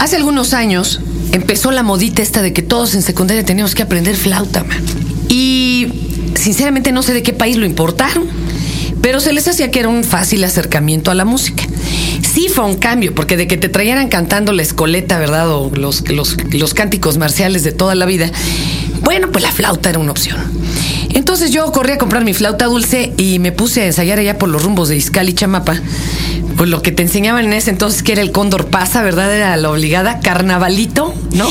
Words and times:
Hace 0.00 0.16
algunos 0.16 0.54
años 0.54 0.98
empezó 1.32 1.70
la 1.70 1.82
modita 1.82 2.22
esta 2.22 2.40
de 2.40 2.54
que 2.54 2.62
todos 2.62 2.94
en 2.94 3.02
secundaria 3.02 3.44
teníamos 3.44 3.74
que 3.74 3.82
aprender 3.82 4.16
flauta, 4.16 4.64
man. 4.64 4.82
Y 5.28 5.88
sinceramente 6.34 6.90
no 6.90 7.02
sé 7.02 7.12
de 7.12 7.22
qué 7.22 7.34
país 7.34 7.58
lo 7.58 7.66
importaron, 7.66 8.26
pero 9.02 9.20
se 9.20 9.34
les 9.34 9.46
hacía 9.46 9.70
que 9.70 9.78
era 9.78 9.90
un 9.90 10.02
fácil 10.02 10.42
acercamiento 10.42 11.10
a 11.10 11.14
la 11.14 11.26
música. 11.26 11.64
Sí 12.22 12.48
fue 12.48 12.64
un 12.64 12.76
cambio, 12.76 13.14
porque 13.14 13.36
de 13.36 13.46
que 13.46 13.58
te 13.58 13.68
trajeran 13.68 14.08
cantando 14.08 14.52
la 14.52 14.62
escoleta, 14.62 15.18
¿verdad? 15.18 15.50
O 15.50 15.70
los, 15.74 16.08
los, 16.08 16.34
los 16.50 16.72
cánticos 16.72 17.18
marciales 17.18 17.62
de 17.62 17.72
toda 17.72 17.94
la 17.94 18.06
vida, 18.06 18.30
bueno, 19.02 19.30
pues 19.30 19.44
la 19.44 19.52
flauta 19.52 19.90
era 19.90 19.98
una 19.98 20.12
opción. 20.12 20.38
Entonces 21.12 21.50
yo 21.50 21.70
corrí 21.72 21.92
a 21.92 21.98
comprar 21.98 22.24
mi 22.24 22.34
flauta 22.34 22.66
dulce 22.66 23.12
y 23.16 23.38
me 23.38 23.52
puse 23.52 23.82
a 23.82 23.86
ensayar 23.86 24.18
allá 24.18 24.38
por 24.38 24.48
los 24.48 24.62
rumbos 24.62 24.88
de 24.88 24.96
Izcali 24.96 25.32
y 25.32 25.34
Chamapa. 25.34 25.74
Pues 26.56 26.68
lo 26.68 26.82
que 26.82 26.92
te 26.92 27.02
enseñaban 27.02 27.44
en 27.46 27.52
ese 27.52 27.70
entonces 27.70 28.02
que 28.02 28.12
era 28.12 28.22
el 28.22 28.32
cóndor 28.32 28.66
pasa, 28.66 29.02
¿verdad? 29.02 29.34
Era 29.34 29.56
la 29.56 29.70
obligada. 29.70 30.20
Carnavalito, 30.20 31.14
¿no? 31.32 31.48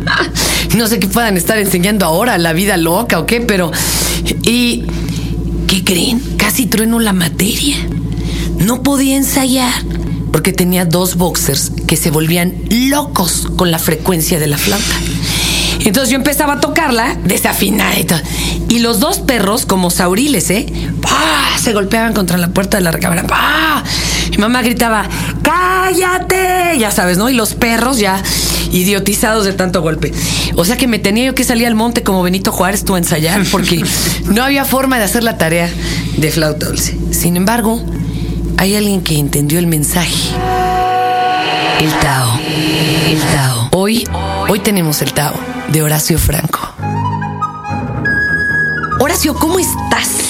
no 0.76 0.86
sé 0.88 0.98
qué 0.98 1.06
puedan 1.06 1.36
estar 1.36 1.58
enseñando 1.58 2.04
ahora, 2.04 2.36
la 2.38 2.52
vida 2.52 2.76
loca 2.76 3.18
o 3.18 3.26
qué, 3.26 3.40
pero. 3.40 3.72
¿Y 4.42 4.84
qué 5.66 5.84
creen? 5.84 6.20
Casi 6.36 6.66
trueno 6.66 7.00
la 7.00 7.12
materia. 7.12 7.76
No 8.58 8.82
podía 8.82 9.16
ensayar 9.16 9.72
porque 10.32 10.52
tenía 10.52 10.84
dos 10.84 11.16
boxers 11.16 11.72
que 11.86 11.96
se 11.96 12.10
volvían 12.10 12.54
locos 12.70 13.48
con 13.56 13.70
la 13.70 13.78
frecuencia 13.78 14.38
de 14.38 14.46
la 14.46 14.58
flauta. 14.58 14.96
Entonces 15.86 16.10
yo 16.10 16.16
empezaba 16.16 16.54
a 16.54 16.60
tocarla 16.60 17.16
desafinada 17.24 17.96
y 17.96 18.04
todo. 18.04 18.18
Y 18.68 18.80
los 18.80 18.98
dos 18.98 19.20
perros, 19.20 19.66
como 19.66 19.90
sauriles, 19.90 20.50
¿eh? 20.50 20.66
¡Pah! 21.00 21.56
Se 21.62 21.72
golpeaban 21.72 22.12
contra 22.12 22.36
la 22.38 22.48
puerta 22.48 22.76
de 22.76 22.82
la 22.82 22.90
recámara. 22.90 23.24
¡Pah! 23.24 23.84
Mi 24.32 24.38
mamá 24.38 24.62
gritaba, 24.62 25.08
¡cállate! 25.42 26.76
Ya 26.76 26.90
sabes, 26.90 27.18
¿no? 27.18 27.30
Y 27.30 27.34
los 27.34 27.54
perros 27.54 27.98
ya 27.98 28.20
idiotizados 28.72 29.44
de 29.44 29.52
tanto 29.52 29.80
golpe. 29.80 30.12
O 30.56 30.64
sea 30.64 30.76
que 30.76 30.88
me 30.88 30.98
tenía 30.98 31.26
yo 31.26 31.36
que 31.36 31.44
salir 31.44 31.68
al 31.68 31.76
monte 31.76 32.02
como 32.02 32.20
Benito 32.24 32.50
Juárez 32.50 32.84
tú 32.84 32.96
a 32.96 32.98
ensayar 32.98 33.44
porque 33.52 33.84
no 34.24 34.42
había 34.42 34.64
forma 34.64 34.98
de 34.98 35.04
hacer 35.04 35.22
la 35.22 35.38
tarea 35.38 35.70
de 36.16 36.30
flauta 36.32 36.66
dulce. 36.66 36.98
Sin 37.12 37.36
embargo, 37.36 37.80
hay 38.56 38.74
alguien 38.74 39.02
que 39.02 39.16
entendió 39.20 39.60
el 39.60 39.68
mensaje. 39.68 40.34
El 41.78 41.92
Tao. 42.00 42.40
El 43.08 43.20
Tao. 43.20 43.68
Hoy, 43.70 44.04
hoy 44.48 44.58
tenemos 44.58 45.00
el 45.00 45.12
Tao 45.12 45.55
de 45.72 45.82
Horacio 45.82 46.18
Franco. 46.18 46.74
Horacio, 49.00 49.34
¿cómo 49.34 49.58
estás? 49.58 50.25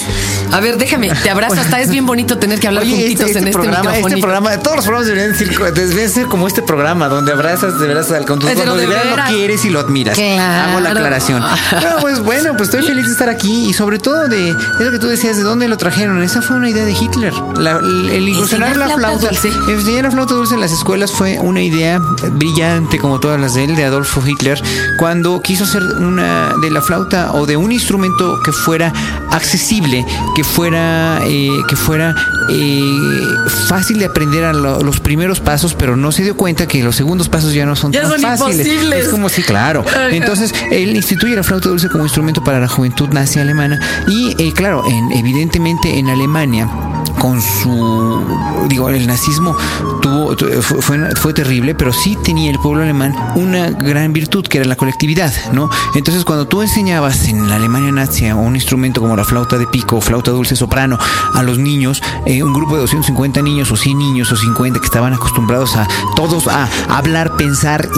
A 0.57 0.61
ver, 0.61 0.79
déjame, 0.79 1.11
te 1.11 1.29
abrazo. 1.29 1.61
Hasta 1.61 1.81
es 1.81 1.91
bien 1.91 2.07
bonito 2.07 2.39
tener 2.39 2.59
que 2.59 2.67
hablar 2.67 2.83
Oye, 2.85 2.93
juntitos 2.97 3.27
este, 3.27 3.27
este 3.27 3.39
en 3.41 3.49
este 3.49 3.59
programa, 3.61 3.91
micrófono. 3.91 4.09
este 4.09 4.21
programa, 4.21 4.57
todos 4.59 4.77
los 4.77 4.85
programas 4.87 5.09
deberían 5.09 5.37
ser, 5.37 5.75
deberían 5.75 6.11
ser 6.11 6.27
como 6.27 6.47
este 6.47 6.63
programa, 6.63 7.09
donde 7.09 7.33
abrazas 7.33 7.79
de 7.79 7.87
veras 7.87 8.11
al 8.11 8.25
conductor, 8.25 8.55
cuando 8.57 8.77
de 8.77 8.87
veras 8.87 9.05
lo 9.07 9.37
quieres 9.37 9.65
y 9.67 9.71
lo 9.71 9.81
admiras. 9.81 10.17
Claro. 10.17 10.71
Hago 10.71 10.81
la 10.81 10.91
aclaración. 10.91 11.43
Pues 12.01 12.21
bueno, 12.21 12.57
pues 12.57 12.71
estoy 12.71 12.83
feliz 12.87 13.07
de 13.07 13.13
estar 13.13 13.29
aquí 13.29 13.69
y 13.69 13.73
sobre 13.75 13.99
todo 13.99 14.29
de 14.29 14.51
eso 14.51 14.91
que 14.91 14.99
tú 14.99 15.09
decías, 15.09 15.37
de 15.37 15.43
dónde 15.43 15.69
lo 15.69 15.77
trajeron. 15.77 16.23
Esa 16.23 16.41
fue 16.41 16.57
una 16.57 16.71
idea 16.71 16.85
de 16.85 16.93
Hitler. 16.93 17.35
La- 17.59 17.77
el, 17.79 18.29
incursionar 18.29 18.77
la 18.77 18.87
flauta 18.89 19.29
flauta, 19.29 19.29
dulce. 19.29 19.73
enseñar 19.73 20.05
la 20.05 20.11
flauta 20.11 20.35
dulce 20.35 20.55
en 20.55 20.61
las 20.61 20.73
escuelas 20.73 21.13
fue 21.13 21.39
una 21.39 21.61
idea 21.63 21.99
brillante 22.33 22.99
como 22.99 23.21
todas 23.21 23.39
las 23.41 23.55
de 23.55 23.65
él, 23.65 23.77
de 23.77 23.85
Adolfo 23.85 24.23
Hitler, 24.27 24.61
cuando 24.99 25.41
quiso 25.43 25.65
hacer 25.65 25.83
una 25.83 26.53
de 26.63 26.71
la 26.71 26.81
flauta 26.81 27.33
o 27.33 27.45
de 27.47 27.57
un 27.57 27.73
instrumento 27.73 28.41
que 28.45 28.53
fuera 28.53 28.93
accesible, 29.31 30.05
que 30.35 30.45
fuera 30.47 31.21
eh, 31.27 31.51
que 31.69 31.77
fuera 31.77 32.15
eh, 32.49 32.99
fácil 33.69 33.99
de 33.99 34.07
aprender 34.07 34.45
a 34.45 34.53
lo- 34.53 34.81
los 34.81 35.01
primeros 35.01 35.41
pasos, 35.41 35.75
pero 35.75 35.97
no 35.97 36.13
se 36.13 36.23
dio 36.23 36.37
cuenta 36.37 36.67
que 36.67 36.83
los 36.83 36.97
segundos 36.97 37.29
pasos 37.29 37.53
ya 37.53 37.67
no 37.67 37.77
son 37.77 37.93
Ya 37.93 38.03
tan 38.03 38.13
son 38.13 38.21
fáciles. 38.23 38.67
imposibles. 38.67 39.05
Es 39.05 39.09
como 39.11 39.29
si, 39.29 39.43
claro. 39.43 39.85
Entonces, 40.11 40.55
él 40.71 40.97
instituye 40.97 41.37
la 41.37 41.43
flauta 41.43 41.69
dulce 41.69 41.89
como 41.89 42.05
instrumento 42.05 42.43
para 42.43 42.61
la 42.61 42.69
juventud 42.69 43.09
nazi 43.11 43.39
alemana 43.39 43.81
y, 44.09 44.35
eh, 44.39 44.53
claro, 44.55 44.85
en, 44.89 45.13
evidentemente 45.13 45.99
en 45.99 46.09
Alemania 46.09 46.69
con 47.21 47.41
su 47.41 48.21
digo 48.69 48.89
el 48.91 49.07
nazismo 49.07 49.57
tuvo 50.03 50.37
tu- 50.37 50.47
fue, 50.63 50.81
fue, 50.83 51.17
fue 51.17 51.33
terrible 51.35 51.75
pero 51.75 51.93
sí 51.93 52.17
tenía 52.23 52.51
el 52.51 52.59
pueblo 52.59 52.83
alemán 52.83 53.15
una 53.37 53.71
gran 53.71 54.13
virtud 54.13 54.45
que 54.47 54.59
era 54.59 54.67
la 54.67 54.77
colectividad 54.77 55.33
no 55.53 55.69
entonces 55.95 56.25
cuando 56.25 56.47
tú 56.47 56.63
enseñabas 56.63 57.29
en 57.29 57.49
la 57.49 57.57
Alemania 57.57 57.93
nazi 57.93 58.27
un 58.31 58.55
instrumento 58.55 59.01
como 59.01 59.17
la 59.17 59.25
flauta 59.25 59.59
de 59.59 59.67
pico 59.67 60.01
flauta 60.01 60.31
dulce 60.31 60.57
soprano 60.57 60.99
a 61.35 61.43
los 61.43 61.59
niños 61.59 62.03
eh, 62.27 62.43
un 62.43 62.53
grupo 62.53 62.75
de 62.75 62.81
250 62.83 63.43
niños 63.43 63.71
o 63.71 63.77
100 63.77 63.99
niños 63.99 64.33
o 64.33 64.37
50 64.37 64.81
que 64.81 64.87
estaban 64.87 65.13
acostumbrados 65.13 65.77
a 65.77 65.87
todos 66.17 66.47
a 66.49 66.69
hablar 66.89 67.37
pensar 67.37 67.89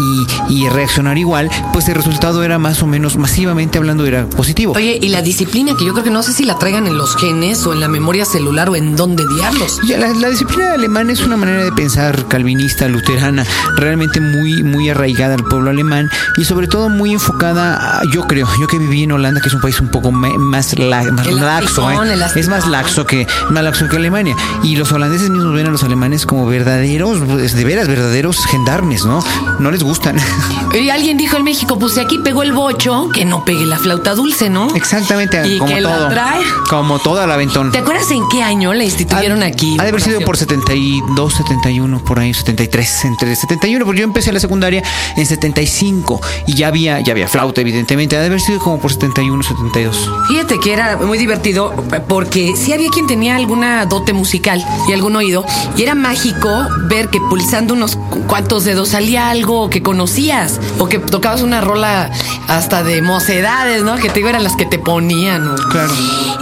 y, 0.48 0.54
y 0.54 0.68
reaccionar 0.68 1.18
igual 1.18 1.50
pues 1.72 1.88
el 1.88 1.94
resultado 1.94 2.42
era 2.44 2.58
más 2.58 2.82
o 2.82 2.86
menos 2.86 3.16
masivamente 3.16 3.78
hablando 3.78 4.04
era 4.06 4.28
positivo. 4.28 4.72
Oye, 4.76 4.98
y 5.00 5.08
la 5.08 5.22
disciplina 5.22 5.74
que 5.76 5.84
yo 5.84 5.92
creo 5.92 6.04
que 6.04 6.10
no 6.10 6.22
sé 6.22 6.32
si 6.32 6.44
la 6.44 6.58
traigan 6.58 6.86
en 6.86 6.96
los 6.98 7.16
genes 7.16 7.66
o 7.66 7.72
en 7.72 7.80
la 7.80 7.88
memoria 7.88 8.24
celular 8.24 8.68
o 8.68 8.76
en 8.76 8.96
dónde 8.96 9.07
diablos. 9.16 9.78
Ya, 9.86 9.98
la, 9.98 10.08
la 10.14 10.28
disciplina 10.28 10.72
alemana 10.74 11.12
es 11.12 11.20
una 11.20 11.36
manera 11.36 11.64
de 11.64 11.72
pensar 11.72 12.26
calvinista, 12.28 12.88
luterana, 12.88 13.44
realmente 13.76 14.20
muy, 14.20 14.62
muy 14.62 14.88
arraigada 14.90 15.34
al 15.34 15.44
pueblo 15.44 15.70
alemán 15.70 16.10
y 16.36 16.44
sobre 16.44 16.66
todo 16.66 16.88
muy 16.88 17.12
enfocada, 17.12 17.98
a- 17.98 18.02
yo 18.12 18.22
creo, 18.26 18.48
yo 18.60 18.66
que 18.66 18.78
viví 18.78 19.02
en 19.04 19.12
Holanda, 19.12 19.40
que 19.40 19.48
es 19.48 19.54
un 19.54 19.60
país 19.60 19.80
un 19.80 19.88
poco 19.88 20.12
me- 20.12 20.36
más, 20.38 20.78
la- 20.78 21.02
más 21.12 21.26
El 21.26 21.36
laxo, 21.40 21.90
¿eh? 21.90 21.96
el 22.12 22.22
es 22.22 22.48
más 22.48 22.66
laxo 22.68 23.06
que 23.06 23.26
más 23.50 23.62
laxo 23.64 23.88
que 23.88 23.96
Alemania 23.96 24.36
y 24.62 24.76
los 24.76 24.90
holandeses 24.92 25.30
mismos 25.30 25.54
ven 25.54 25.66
a 25.66 25.70
los 25.70 25.82
alemanes 25.82 26.26
como 26.26 26.46
verdaderos, 26.46 27.20
de 27.54 27.64
veras 27.64 27.88
verdaderos 27.88 28.44
gendarmes, 28.46 29.04
¿no? 29.04 29.22
No 29.58 29.70
les 29.70 29.82
gustan. 29.82 30.16
Y 30.74 30.90
alguien 30.90 31.16
dijo 31.16 31.36
en 31.36 31.44
México, 31.44 31.78
pues 31.78 31.94
si 31.94 32.00
aquí 32.00 32.18
pegó 32.18 32.42
el 32.42 32.52
bocho, 32.52 33.08
que 33.12 33.24
no 33.24 33.44
pegue 33.44 33.64
la 33.66 33.78
flauta 33.78 34.14
dulce, 34.14 34.48
¿no? 34.50 34.68
Exactamente, 34.74 35.44
Y 35.48 35.58
como 35.58 35.74
que 35.74 35.80
la 35.80 35.88
todo, 35.96 36.08
trae. 36.08 36.40
como 36.68 36.98
toda 36.98 37.26
la 37.26 37.34
aventón. 37.34 37.72
¿Te 37.72 37.78
acuerdas 37.78 38.10
en 38.10 38.22
qué 38.30 38.42
año 38.42 38.72
la 38.74 38.84
instituyeron 39.02 39.42
aquí? 39.42 39.76
Ha 39.78 39.82
de 39.84 39.88
haber 39.90 40.00
sido 40.02 40.20
por 40.20 40.36
72, 40.36 41.34
71, 41.34 41.98
por 42.04 42.18
ahí, 42.18 42.32
73, 42.34 43.04
entre 43.06 43.34
71, 43.36 43.84
porque 43.84 44.00
yo 44.00 44.04
empecé 44.04 44.32
la 44.32 44.40
secundaria 44.40 44.82
en 45.16 45.26
75 45.26 46.20
y 46.46 46.54
ya 46.54 46.68
había, 46.68 47.00
ya 47.00 47.12
había 47.12 47.28
flauta, 47.28 47.60
evidentemente. 47.60 48.16
Ha 48.16 48.20
de 48.20 48.26
haber 48.26 48.40
sido 48.40 48.58
como 48.58 48.78
por 48.80 48.92
71, 48.92 49.42
72. 49.42 50.10
Fíjate 50.28 50.58
que 50.60 50.72
era 50.72 50.96
muy 50.96 51.18
divertido 51.18 51.72
porque 52.08 52.54
sí 52.56 52.72
había 52.72 52.90
quien 52.90 53.06
tenía 53.06 53.36
alguna 53.36 53.86
dote 53.86 54.12
musical 54.12 54.64
y 54.88 54.92
algún 54.92 55.16
oído 55.16 55.44
y 55.76 55.82
era 55.82 55.94
mágico 55.94 56.48
ver 56.88 57.08
que 57.08 57.18
pulsando 57.28 57.74
unos 57.74 57.96
cu- 57.96 58.22
cuantos 58.26 58.64
dedos 58.64 58.90
salía 58.90 59.30
algo 59.30 59.70
que 59.70 59.82
conocías 59.82 60.60
o 60.78 60.88
que 60.88 60.98
tocabas 60.98 61.42
una 61.42 61.60
rola 61.60 62.10
hasta 62.48 62.82
de 62.82 63.02
mocedades, 63.02 63.82
¿no? 63.82 63.96
Que 63.96 64.08
te 64.08 64.14
digo 64.16 64.28
eran 64.28 64.44
las 64.44 64.56
que 64.56 64.66
te 64.66 64.78
ponían. 64.78 65.44
¿no? 65.44 65.54
Claro. 65.68 65.92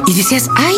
Y 0.06 0.14
decías, 0.14 0.48
ay, 0.56 0.76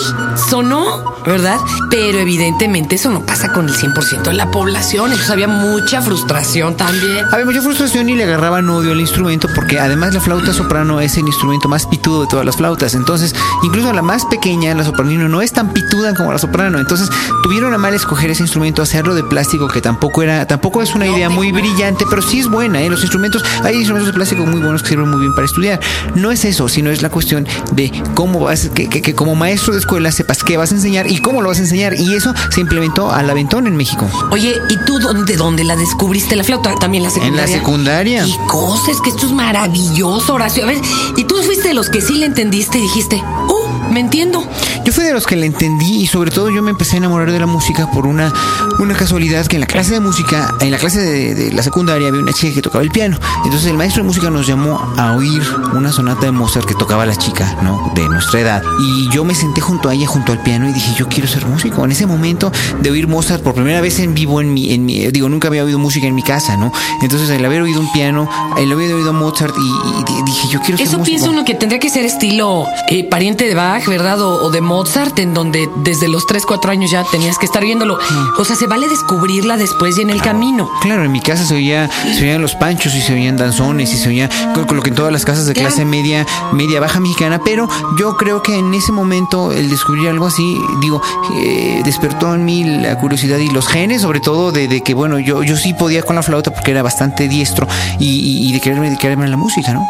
sonó, 0.48 1.14
¿verdad? 1.26 1.58
Pero 1.90 2.18
evidentemente 2.18 2.96
eso 2.96 3.10
no 3.10 3.24
pasa 3.24 3.52
con 3.52 3.68
el 3.68 3.74
100% 3.74 4.22
de 4.22 4.34
la 4.34 4.50
población. 4.50 5.06
Entonces 5.06 5.30
había 5.30 5.48
mucha 5.48 6.02
frustración 6.02 6.76
también. 6.76 7.24
Había 7.32 7.44
mucha 7.46 7.62
frustración 7.62 8.08
y 8.08 8.14
le 8.14 8.24
agarraban 8.24 8.68
odio 8.70 8.92
al 8.92 9.00
instrumento 9.00 9.48
porque 9.54 9.78
además 9.80 10.14
la 10.14 10.20
flauta 10.20 10.52
soprano 10.52 11.00
es 11.00 11.16
el 11.16 11.26
instrumento 11.26 11.68
más 11.68 11.86
pitudo 11.86 12.22
de 12.22 12.26
todas 12.28 12.44
las 12.46 12.56
flautas. 12.56 12.94
Entonces, 12.94 13.34
incluso 13.62 13.92
la 13.92 14.02
más 14.02 14.24
pequeña, 14.26 14.74
la 14.74 14.84
sopranino, 14.84 15.28
no 15.28 15.40
es 15.42 15.52
tan 15.52 15.72
pituda 15.72 16.14
como 16.14 16.32
la 16.32 16.38
soprano. 16.38 16.78
Entonces, 16.78 17.08
tuvieron 17.42 17.72
a 17.74 17.78
mal 17.78 17.94
escoger 17.94 18.30
ese 18.30 18.42
instrumento, 18.42 18.82
hacerlo 18.82 19.14
de 19.14 19.24
plástico, 19.24 19.68
que 19.68 19.80
tampoco 19.80 20.22
era, 20.22 20.46
tampoco 20.46 20.82
es 20.82 20.94
una 20.94 21.06
idea 21.06 21.30
muy 21.30 21.52
brillante, 21.52 22.04
pero 22.08 22.22
sí 22.22 22.40
es 22.40 22.48
buena. 22.48 22.80
¿eh? 22.82 22.90
Los 22.90 23.00
instrumentos, 23.02 23.42
hay 23.64 23.76
instrumentos 23.76 24.06
de 24.08 24.12
plástico 24.14 24.44
muy 24.46 24.60
buenos 24.60 24.82
que 24.82 24.90
sirven 24.90 25.08
muy 25.10 25.20
bien 25.20 25.34
para 25.34 25.46
estudiar. 25.46 25.80
No 26.14 26.30
es 26.30 26.44
eso, 26.44 26.68
sino 26.68 26.90
es 26.90 27.02
la 27.02 27.08
cuestión 27.10 27.46
de 27.72 27.90
cómo 28.14 28.40
vas, 28.40 28.68
que, 28.74 28.88
que- 28.88 29.02
que 29.02 29.14
como 29.14 29.34
maestro 29.34 29.72
de 29.72 29.78
escuela 29.80 30.10
sepas 30.12 30.42
qué 30.44 30.56
vas 30.56 30.72
a 30.72 30.74
enseñar 30.74 31.10
y 31.10 31.18
cómo 31.20 31.40
lo 31.42 31.48
vas 31.48 31.57
a 31.58 31.62
enseñar. 31.62 31.94
Y 31.94 32.14
eso 32.14 32.32
se 32.50 32.60
implementó 32.60 33.10
al 33.12 33.28
aventón 33.30 33.66
en 33.66 33.76
México. 33.76 34.08
Oye, 34.30 34.54
¿y 34.70 34.76
tú 34.84 34.98
dónde, 34.98 35.36
dónde 35.36 35.64
la 35.64 35.76
descubriste 35.76 36.36
la 36.36 36.44
flauta? 36.44 36.74
También 36.76 37.02
la 37.02 37.08
En 37.10 37.14
secundaria. 37.14 37.46
la 37.46 37.52
secundaria. 37.58 38.26
Y 38.26 38.36
cosas, 38.46 39.00
que 39.02 39.10
esto 39.10 39.26
es 39.26 39.32
maravilloso, 39.32 40.34
Horacio. 40.34 40.64
A 40.64 40.66
ver, 40.66 40.78
y 41.16 41.24
tú 41.24 41.36
fuiste 41.42 41.68
de 41.68 41.74
los 41.74 41.88
que 41.90 42.00
sí 42.00 42.14
le 42.14 42.26
entendiste 42.26 42.78
y 42.78 42.82
dijiste, 42.82 43.16
uh, 43.16 43.67
me 43.90 44.00
entiendo. 44.00 44.46
Yo 44.84 44.92
fui 44.92 45.04
de 45.04 45.12
los 45.12 45.26
que 45.26 45.36
le 45.36 45.46
entendí 45.46 46.02
y 46.02 46.06
sobre 46.06 46.30
todo 46.30 46.50
yo 46.50 46.62
me 46.62 46.70
empecé 46.70 46.94
a 46.94 46.98
enamorar 46.98 47.30
de 47.30 47.38
la 47.38 47.46
música 47.46 47.90
por 47.90 48.06
una, 48.06 48.32
una 48.78 48.94
casualidad 48.94 49.46
que 49.46 49.56
en 49.56 49.60
la 49.60 49.66
clase 49.66 49.92
de 49.92 50.00
música, 50.00 50.54
en 50.60 50.70
la 50.70 50.78
clase 50.78 51.00
de, 51.00 51.34
de 51.34 51.52
la 51.52 51.62
secundaria 51.62 52.08
había 52.08 52.20
una 52.20 52.32
chica 52.32 52.54
que 52.54 52.62
tocaba 52.62 52.82
el 52.84 52.90
piano. 52.90 53.18
Entonces 53.44 53.70
el 53.70 53.76
maestro 53.76 54.02
de 54.02 54.06
música 54.08 54.30
nos 54.30 54.46
llamó 54.46 54.78
a 54.96 55.12
oír 55.16 55.42
una 55.74 55.92
sonata 55.92 56.22
de 56.26 56.32
Mozart 56.32 56.66
que 56.66 56.74
tocaba 56.74 57.04
la 57.06 57.16
chica, 57.16 57.56
¿no? 57.62 57.92
De 57.94 58.08
nuestra 58.08 58.40
edad. 58.40 58.62
Y 58.80 59.08
yo 59.10 59.24
me 59.24 59.34
senté 59.34 59.60
junto 59.60 59.88
a 59.88 59.94
ella, 59.94 60.06
junto 60.06 60.32
al 60.32 60.42
piano 60.42 60.68
y 60.68 60.72
dije, 60.72 60.92
yo 60.96 61.08
quiero 61.08 61.28
ser 61.28 61.46
músico. 61.46 61.84
En 61.84 61.92
ese 61.92 62.06
momento 62.06 62.50
de 62.80 62.90
oír 62.90 63.08
Mozart 63.08 63.42
por 63.42 63.54
primera 63.54 63.80
vez 63.80 63.98
en 64.00 64.14
vivo 64.14 64.40
en 64.40 64.52
mi, 64.54 64.72
en 64.72 64.84
mi 64.86 65.06
digo, 65.08 65.28
nunca 65.28 65.48
había 65.48 65.64
oído 65.64 65.78
música 65.78 66.06
en 66.06 66.14
mi 66.14 66.22
casa, 66.22 66.56
¿no? 66.56 66.72
Entonces 67.02 67.28
el 67.30 67.44
haber 67.44 67.62
oído 67.62 67.80
un 67.80 67.90
piano, 67.92 68.28
el 68.56 68.70
haber 68.72 68.92
oído 68.94 69.12
Mozart 69.12 69.54
y, 69.56 70.12
y 70.12 70.22
dije, 70.24 70.48
yo 70.50 70.60
quiero 70.60 70.78
ser 70.78 70.86
Eso 70.86 70.98
músico. 70.98 71.04
piensa 71.04 71.30
uno 71.30 71.44
que 71.44 71.54
tendría 71.54 71.78
que 71.80 71.90
ser 71.90 72.04
estilo 72.04 72.66
eh, 72.88 73.04
pariente 73.04 73.46
de 73.46 73.54
Bach, 73.54 73.77
¿verdad? 73.86 74.20
O, 74.20 74.44
o 74.44 74.50
de 74.50 74.60
Mozart 74.60 75.18
en 75.18 75.34
donde 75.34 75.68
desde 75.76 76.08
los 76.08 76.26
3, 76.26 76.44
4 76.46 76.70
años 76.70 76.90
ya 76.90 77.04
tenías 77.04 77.38
que 77.38 77.46
estar 77.46 77.62
viéndolo. 77.62 77.98
O 78.38 78.44
sea, 78.44 78.56
se 78.56 78.66
vale 78.66 78.88
descubrirla 78.88 79.56
después 79.56 79.98
y 79.98 80.02
en 80.02 80.10
el 80.10 80.22
camino. 80.22 80.70
Claro, 80.80 81.04
en 81.04 81.12
mi 81.12 81.20
casa 81.20 81.44
se 81.44 81.54
oía, 81.54 81.88
se 81.88 82.22
oían 82.22 82.42
los 82.42 82.54
panchos 82.54 82.94
y 82.94 83.00
se 83.00 83.12
oían 83.12 83.36
danzones 83.36 83.92
y 83.92 83.96
se 83.96 84.08
oía 84.08 84.28
con, 84.54 84.76
lo 84.76 84.82
que 84.82 84.90
en 84.90 84.96
todas 84.96 85.12
las 85.12 85.24
casas 85.24 85.46
de 85.46 85.54
clase 85.54 85.84
media, 85.84 86.26
media 86.52 86.80
baja 86.80 87.00
mexicana, 87.00 87.40
pero 87.44 87.68
yo 87.98 88.16
creo 88.16 88.42
que 88.42 88.56
en 88.56 88.72
ese 88.74 88.92
momento 88.92 89.52
el 89.52 89.68
descubrir 89.70 90.08
algo 90.08 90.26
así, 90.26 90.58
digo, 90.80 91.00
eh, 91.36 91.82
despertó 91.84 92.34
en 92.34 92.44
mí 92.44 92.64
la 92.64 92.98
curiosidad 92.98 93.38
y 93.38 93.48
los 93.50 93.66
genes, 93.66 94.02
sobre 94.02 94.20
todo 94.20 94.52
de, 94.52 94.82
que, 94.82 94.94
bueno, 94.94 95.18
yo, 95.18 95.42
yo 95.42 95.56
sí 95.56 95.74
podía 95.74 96.02
con 96.02 96.16
la 96.16 96.22
flauta 96.22 96.52
porque 96.52 96.70
era 96.70 96.82
bastante 96.82 97.28
diestro 97.28 97.66
y, 97.98 98.52
de 98.52 98.60
quererme 98.60 98.86
dedicarme 98.86 99.24
a 99.24 99.28
la 99.28 99.36
música, 99.36 99.72
¿no? 99.72 99.86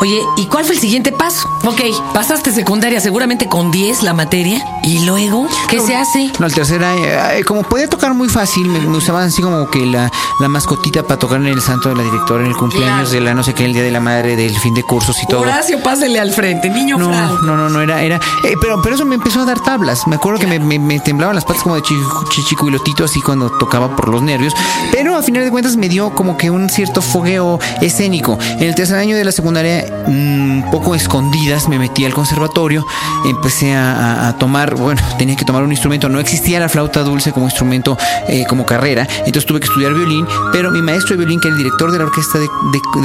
Oye, 0.00 0.20
¿y 0.36 0.46
cuál 0.46 0.64
fue 0.64 0.74
el 0.74 0.80
siguiente 0.80 1.12
paso? 1.12 1.48
Ok, 1.64 1.80
pasaste 2.12 2.52
secundaria 2.52 3.00
seguramente 3.14 3.46
con 3.46 3.70
10 3.70 4.02
la 4.02 4.12
materia 4.12 4.60
y 4.82 5.06
luego, 5.06 5.46
¿qué 5.68 5.78
se 5.78 5.94
hace? 5.94 6.32
No, 6.40 6.46
el 6.46 6.52
tercera, 6.52 6.96
eh, 6.96 7.38
eh, 7.38 7.44
como 7.44 7.62
podía 7.62 7.88
tocar 7.88 8.12
muy 8.12 8.28
fácil, 8.28 8.66
me, 8.66 8.84
usaban 8.88 9.28
así 9.28 9.40
como 9.40 9.70
que 9.70 9.86
la, 9.86 10.10
la, 10.40 10.48
mascotita 10.48 11.04
para 11.04 11.16
tocar 11.20 11.40
en 11.40 11.46
el 11.46 11.62
santo 11.62 11.90
de 11.90 11.94
la 11.94 12.02
directora, 12.02 12.42
en 12.42 12.50
el 12.50 12.56
cumpleaños 12.56 13.12
de 13.12 13.20
la 13.20 13.32
no 13.32 13.44
sé 13.44 13.54
qué, 13.54 13.66
el 13.66 13.72
día 13.72 13.84
de 13.84 13.92
la 13.92 14.00
madre, 14.00 14.34
del 14.34 14.58
fin 14.58 14.74
de 14.74 14.82
cursos 14.82 15.16
y 15.22 15.28
todo. 15.28 15.42
Horacio, 15.42 15.80
pásele 15.80 16.18
al 16.18 16.32
frente, 16.32 16.68
niño 16.68 16.98
No, 16.98 17.12
no, 17.42 17.56
no, 17.56 17.68
no, 17.68 17.80
era, 17.80 18.02
era, 18.02 18.16
eh, 18.16 18.56
pero, 18.60 18.82
pero 18.82 18.96
eso 18.96 19.04
me 19.04 19.14
empezó 19.14 19.42
a 19.42 19.44
dar 19.44 19.60
tablas. 19.60 20.08
Me 20.08 20.16
acuerdo 20.16 20.40
que 20.40 20.48
me, 20.48 20.58
me, 20.80 20.98
temblaban 20.98 21.36
las 21.36 21.44
patas 21.44 21.62
como 21.62 21.76
de 21.76 21.82
chichicuilotito 21.82 23.04
así 23.04 23.20
cuando 23.22 23.48
tocaba 23.48 23.94
por 23.94 24.08
los 24.08 24.22
nervios, 24.22 24.54
pero 24.90 25.16
a 25.16 25.22
final 25.22 25.44
de 25.44 25.52
cuentas 25.52 25.76
me 25.76 25.88
dio 25.88 26.10
como 26.16 26.36
que 26.36 26.50
un 26.50 26.68
cierto 26.68 27.00
fogueo 27.00 27.60
escénico. 27.80 28.40
En 28.58 28.64
el 28.64 28.74
tercer 28.74 28.98
año 28.98 29.16
de 29.16 29.24
la 29.24 29.30
secundaria 29.30 29.84
un 30.08 30.64
mm, 30.66 30.70
poco 30.72 30.96
escondidas 30.96 31.68
me 31.68 31.78
metí 31.78 32.04
al 32.04 32.12
conservatorio, 32.12 32.84
empecé 33.24 33.74
a, 33.74 34.34
tomar, 34.38 34.74
bueno, 34.74 35.00
tenía 35.18 35.36
que 35.36 35.44
tomar 35.44 35.62
un 35.62 35.70
instrumento, 35.70 36.08
no 36.08 36.20
existía 36.20 36.60
la 36.60 36.68
flauta 36.68 37.02
dulce 37.02 37.32
como 37.32 37.46
instrumento, 37.46 37.96
eh, 38.28 38.44
como 38.48 38.66
carrera, 38.66 39.06
entonces 39.18 39.46
tuve 39.46 39.60
que 39.60 39.66
estudiar 39.66 39.94
violín, 39.94 40.26
pero 40.52 40.70
mi 40.70 40.82
maestro 40.82 41.16
de 41.16 41.18
violín, 41.18 41.40
que 41.40 41.48
era 41.48 41.56
el 41.56 41.58
director 41.58 41.90
de 41.90 41.98
la 41.98 42.04
orquesta 42.04 42.38
de, 42.38 42.48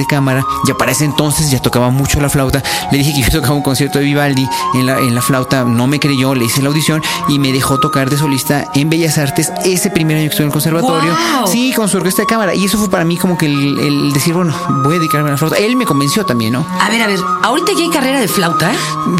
cámara, 0.10 0.44
ya 0.66 0.74
para 0.74 0.92
ese 0.92 1.06
entonces 1.06 1.51
ya 1.51 1.62
tocaba 1.62 1.90
mucho 1.92 2.19
la 2.19 2.30
flauta, 2.30 2.63
le 2.92 2.98
dije 2.98 3.13
que 3.13 3.22
yo 3.22 3.31
tocaba 3.42 3.56
un 3.56 3.62
concierto 3.62 4.00
de 4.00 4.06
Vivaldi 4.06 4.48
en 4.74 4.86
la, 4.86 4.98
en 5.00 5.13
la 5.13 5.22
flauta, 5.22 5.63
no 5.63 5.88
me 5.88 6.00
creyó, 6.00 6.34
le 6.34 6.45
hice 6.45 6.62
la 6.62 6.69
audición 6.69 7.02
y 7.28 7.38
me 7.38 7.52
dejó 7.52 7.80
tocar 7.80 8.10
de 8.10 8.18
solista 8.18 8.66
en 8.74 8.90
Bellas 8.90 9.18
Artes 9.18 9.52
ese 9.66 9.90
primer 9.92 10.18
año 10.18 10.25
que 10.25 10.31
estuve 10.31 10.45
en 10.45 10.50
el 10.50 10.54
conservatorio, 10.54 11.16
sí, 11.45 11.74
con 11.75 11.88
su 11.90 11.98
orquesta 11.98 12.24
de 12.24 12.28
cámara, 12.28 12.56
y 12.56 12.66
eso 12.66 12.78
fue 12.78 12.90
para 12.90 13.06
mí 13.06 13.18
como 13.18 13.38
que 13.38 13.45
el, 13.45 13.80
el 13.80 14.13
decir, 14.13 14.34
bueno, 14.34 14.56
voy 14.84 14.95
a 14.95 15.00
dedicarme 15.00 15.30
a 15.30 15.31
la 15.34 15.38
flauta, 15.38 15.57
él 15.57 15.75
me 15.75 15.86
convenció 15.86 16.25
también, 16.25 16.54
¿no? 16.54 16.66
A 16.80 16.90
ver, 16.90 17.02
a 17.02 17.07
ver, 17.07 17.19
ahorita 17.44 17.74
ya 17.74 17.84
hay 17.84 17.90
carrera 17.90 18.19
de 18.19 18.28
flauta. 18.28 18.72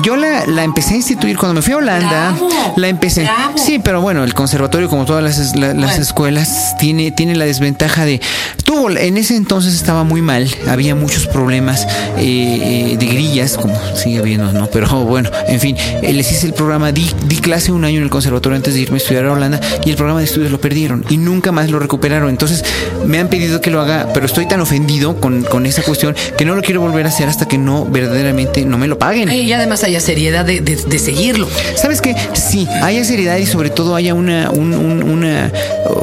Yo 0.04 0.16
la, 0.16 0.46
la 0.46 0.59
empecé 0.64 0.94
a 0.94 0.98
instituir 0.98 1.38
cuando 1.38 1.56
me 1.56 1.62
fui 1.62 1.74
a 1.74 1.78
Holanda. 1.78 2.36
la 2.76 2.88
empecé. 2.88 3.30
Sí, 3.56 3.80
pero 3.80 4.02
bueno, 4.02 4.24
el 4.24 4.34
conservatorio, 4.34 4.90
como 4.90 5.06
todas 5.06 5.24
las, 5.24 5.56
las 5.56 5.98
escuelas, 5.98 6.76
tiene, 6.80 7.12
tiene 7.12 7.36
la 7.36 7.46
desventaja 7.46 8.06
de. 8.06 8.22
Tuvo, 8.70 8.92
en 8.92 9.18
ese 9.18 9.36
entonces 9.36 9.74
estaba 9.74 10.04
muy 10.04 10.22
mal. 10.22 10.48
Había 10.68 10.94
muchos 10.94 11.26
problemas 11.26 11.88
eh, 12.20 12.92
eh, 12.92 12.98
de 13.00 13.06
grillas, 13.08 13.58
como 13.58 13.76
sigue 13.96 14.20
habiendo, 14.20 14.54
¿no? 14.54 14.68
Pero 14.68 15.06
bueno, 15.06 15.32
en 15.48 15.60
fin, 15.60 15.76
eh, 16.04 16.14
les 16.14 16.32
hice 16.32 16.46
el 16.46 16.54
programa, 16.54 16.92
di, 16.92 17.10
di 17.26 17.38
clase 17.38 17.72
un 17.72 17.84
año 17.84 17.98
en 17.98 18.04
el 18.04 18.12
conservatorio 18.12 18.56
antes 18.58 18.76
de 18.76 18.82
irme 18.82 18.98
a 18.98 18.98
estudiar 18.98 19.26
a 19.26 19.32
Holanda 19.32 19.60
y 19.84 19.90
el 19.90 19.96
programa 19.96 20.20
de 20.20 20.26
estudios 20.26 20.52
lo 20.52 20.62
perdieron 20.62 21.04
y 21.10 21.18
nunca 21.18 21.52
más 21.52 21.72
lo 21.72 21.80
recuperaron. 21.80 22.30
Entonces 22.30 22.64
me 23.08 23.18
han 23.18 23.28
pedido 23.28 23.60
que 23.60 23.72
lo 23.72 23.82
haga, 23.82 24.10
pero 24.14 24.28
estoy 24.28 24.46
tan 24.46 24.62
ofendido 24.62 25.20
con, 25.20 25.42
con 25.46 25.66
esa 25.66 25.82
cuestión 25.82 26.16
que 26.38 26.46
no 26.46 26.54
lo 26.54 26.62
quiero 26.62 26.82
volver 26.82 27.08
a 27.08 27.10
hacer 27.10 27.28
hasta 27.28 27.48
que 27.48 27.58
no 27.58 27.86
verdaderamente 27.86 28.66
no 28.66 28.78
me 28.78 28.88
lo 28.88 29.00
paguen. 29.00 29.32
Y 29.32 29.52
además 29.52 29.84
haya 29.84 30.00
seriedad 30.00 30.46
de, 30.46 31.00
seguirlo. 31.00 31.48
¿Sabes 31.76 32.02
qué? 32.02 32.16
Sí, 32.34 32.68
haya 32.84 33.04
seriedad 33.04 33.38
y 33.38 33.48
sobre 33.48 33.72
todo 33.72 33.96
haya 33.96 34.14
una, 34.14 34.52
una, 34.52 35.52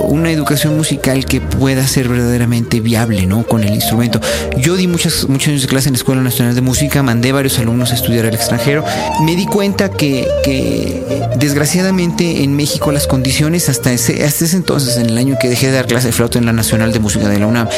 una 0.08 0.30
educación 0.32 0.76
musical 0.76 1.26
que 1.26 1.40
pueda 1.40 1.86
ser 1.86 2.08
verdaderamente 2.08 2.55
viable, 2.64 3.26
¿no? 3.26 3.44
Con 3.44 3.62
el 3.62 3.74
instrumento. 3.74 4.20
Yo 4.56 4.76
di 4.76 4.86
muchas, 4.86 5.28
muchos 5.28 5.48
años 5.48 5.62
de 5.62 5.68
clase 5.68 5.88
en 5.88 5.94
la 5.94 5.98
Escuela 5.98 6.22
Nacional 6.22 6.54
de 6.54 6.60
Música, 6.60 7.02
mandé 7.02 7.32
varios 7.32 7.58
alumnos 7.58 7.92
a 7.92 7.94
estudiar 7.94 8.26
al 8.26 8.34
extranjero. 8.34 8.84
Me 9.22 9.36
di 9.36 9.46
cuenta 9.46 9.90
que, 9.90 10.28
que 10.44 11.02
desgraciadamente 11.38 12.42
en 12.42 12.56
México 12.56 12.92
las 12.92 13.06
condiciones 13.06 13.68
hasta 13.68 13.92
ese, 13.92 14.24
hasta 14.24 14.44
ese 14.44 14.56
entonces, 14.56 14.96
en 14.96 15.10
el 15.10 15.18
año 15.18 15.36
que 15.40 15.48
dejé 15.48 15.66
de 15.66 15.72
dar 15.72 15.86
clase 15.86 16.08
de 16.08 16.12
flauta 16.12 16.38
en 16.38 16.46
la 16.46 16.52
Nacional 16.52 16.92
de 16.92 16.98
Música 16.98 17.28
de 17.28 17.38
la 17.38 17.46
UNAM, 17.46 17.68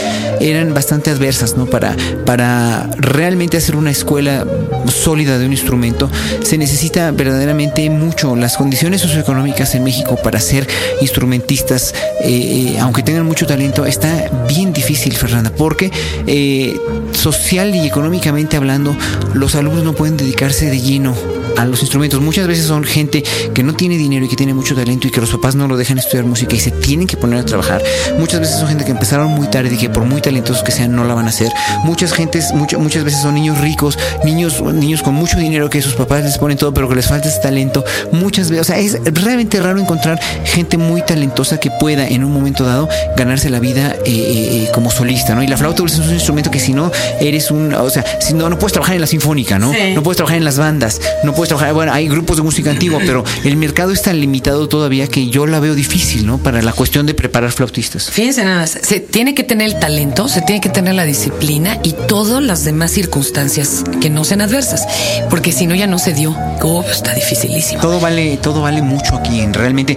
eran 0.41 0.75
bastante 0.75 1.11
adversas, 1.11 1.57
¿no? 1.57 1.67
Para, 1.67 1.97
para 2.25 2.89
realmente 2.99 3.57
hacer 3.57 3.77
una 3.77 3.91
escuela 3.91 4.47
sólida 4.87 5.39
de 5.39 5.47
un 5.47 5.53
instrumento, 5.53 6.11
se 6.43 6.59
necesita 6.59 7.11
verdaderamente 7.11 7.89
mucho. 7.91 8.37
Las 8.37 8.57
condiciones 8.57 9.01
socioeconómicas 9.03 9.75
en 9.75 9.85
México 9.85 10.17
para 10.17 10.41
ser 10.41 10.67
instrumentistas, 11.01 11.95
eh, 12.23 12.75
eh, 12.75 12.79
aunque 12.81 13.03
tengan 13.03 13.27
mucho 13.27 13.47
talento, 13.47 13.87
está 13.87 14.31
bien 14.49 14.68
difícil, 14.73 15.17
Fernanda, 15.17 15.53
porque 15.57 15.91
eh, 16.27 16.79
social 17.13 17.75
y 17.75 17.87
económicamente 17.87 18.57
hablando, 18.57 18.97
los 19.35 19.55
alumnos 19.55 19.85
no 19.85 19.93
pueden 19.93 20.17
dedicarse 20.17 20.71
de 20.71 20.81
lleno 20.81 21.38
a 21.59 21.67
los 21.67 21.81
instrumentos. 21.81 22.21
Muchas 22.21 22.47
veces 22.47 22.67
son 22.67 22.85
gente 22.85 23.25
que 23.53 23.63
no 23.63 23.75
tiene 23.75 23.97
dinero 23.97 24.25
y 24.25 24.29
que 24.29 24.37
tiene 24.37 24.55
mucho 24.55 24.75
talento 24.75 25.09
y 25.09 25.11
que 25.11 25.21
los 25.21 25.31
papás 25.31 25.57
no 25.57 25.67
lo 25.67 25.77
dejan 25.77 25.99
estudiar 25.99 26.25
música 26.25 26.55
y 26.55 26.61
se 26.61 26.71
tienen 26.71 27.07
que 27.07 27.17
poner 27.17 27.41
a 27.41 27.45
trabajar. 27.45 27.83
Muchas 28.19 28.41
veces 28.41 28.59
son 28.59 28.69
gente 28.69 28.85
que 28.85 28.93
empezaron 28.93 29.29
muy 29.33 29.49
tarde 29.49 29.75
y 29.75 29.79
que 29.79 29.91
por 29.91 30.05
muy 30.05 30.21
talentosos 30.21 30.63
que 30.63 30.71
sean 30.71 30.95
no 30.95 31.05
la 31.05 31.15
van 31.15 31.27
a 31.27 31.31
hacer. 31.31 31.53
Muchas 31.85 32.13
gentes, 32.13 32.53
muchas 32.53 33.05
veces 33.05 33.21
son 33.21 33.35
niños 33.35 33.59
ricos, 33.61 33.99
niños, 34.25 34.63
niños 34.63 35.03
con 35.03 35.15
mucho 35.15 35.37
dinero 35.37 35.69
que 35.69 35.83
sus 35.83 35.95
papás 35.95 36.25
les 36.25 36.39
ponen 36.39 36.57
todo, 36.57 36.73
pero 36.73 36.89
que 36.89 36.95
les 36.95 37.07
falta 37.07 37.29
ese 37.29 37.41
talento. 37.41 37.85
Muchas 38.13 38.51
veces, 38.51 38.63
o 38.63 38.65
sea, 38.65 38.79
es 38.79 38.99
realmente 39.05 39.61
raro 39.61 39.81
encontrar 39.81 40.21
gente 40.45 40.79
muy 40.79 41.03
talentosa 41.03 41.59
que 41.59 41.71
pueda 41.71 42.07
en 42.07 42.25
un 42.25 42.33
momento 42.33 42.65
dado 42.65 42.89
ganarse 43.17 43.51
la 43.51 43.59
vida 43.59 43.97
eh, 44.05 44.11
eh, 44.11 44.65
eh, 44.65 44.71
como 44.73 44.91
solista, 44.91 45.35
¿no? 45.35 45.43
Y 45.43 45.49
la 45.49 45.57
flauta 45.57 45.79
dulce 45.79 46.01
es 46.01 46.07
un 46.07 46.15
instrumento 46.15 46.51
que 46.51 46.61
si 46.61 46.73
no 46.73 46.93
eres 47.21 47.51
un, 47.51 47.75
o 47.75 47.91
sea, 47.91 48.05
si 48.21 48.35
no, 48.35 48.49
no 48.49 48.59
puedes 48.59 48.73
trabajar 48.73 48.95
en 48.95 49.01
la 49.01 49.07
sinfónica, 49.07 49.59
¿no? 49.59 49.73
No 49.95 50.03
puedes 50.03 50.17
trabajar 50.17 50.39
en 50.39 50.45
las 50.45 50.59
bandas, 50.59 51.01
no 51.25 51.35
puedes 51.35 51.48
bueno, 51.73 51.93
hay 51.93 52.09
grupos 52.09 52.37
de 52.37 52.43
música 52.43 52.71
antigua, 52.71 53.01
pero 53.05 53.25
el 53.45 53.57
mercado 53.57 53.93
es 53.93 54.03
tan 54.03 54.21
limitado 54.21 54.69
todavía 54.69 55.07
que 55.07 55.29
yo 55.29 55.47
la 55.47 55.61
veo 55.61 55.75
difícil, 55.75 56.27
¿no? 56.27 56.39
Para 56.39 56.63
la 56.63 56.73
cuestión 56.73 57.07
de 57.07 57.15
preparar 57.15 57.53
flautistas. 57.53 58.11
Fíjense 58.11 58.45
nada 58.45 58.61
más, 58.61 58.79
se 58.83 59.01
tiene 59.01 59.35
que 59.35 59.45
tener 59.45 59.69
el 59.69 59.79
talento, 59.79 60.29
se 60.29 60.43
tiene 60.43 60.61
que 60.61 60.69
tener 60.69 60.95
la 60.95 61.05
disciplina 61.05 61.79
y 61.83 61.95
todas 62.07 62.43
las 62.43 62.65
demás 62.65 62.91
circunstancias 62.91 63.85
que 64.01 64.11
no 64.11 64.25
sean 64.25 64.41
adversas, 64.41 64.87
porque 65.31 65.53
si 65.53 65.67
no 65.67 65.75
ya 65.75 65.87
no 65.87 65.99
se 65.99 66.13
dio. 66.13 66.37
Oh, 66.63 66.83
está 66.83 67.15
dificilísimo. 67.15 67.81
Todo 67.81 68.01
vale, 68.01 68.37
todo 68.39 68.63
vale 68.63 68.83
mucho 68.83 69.17
aquí, 69.17 69.41
en 69.41 69.55
realmente 69.55 69.97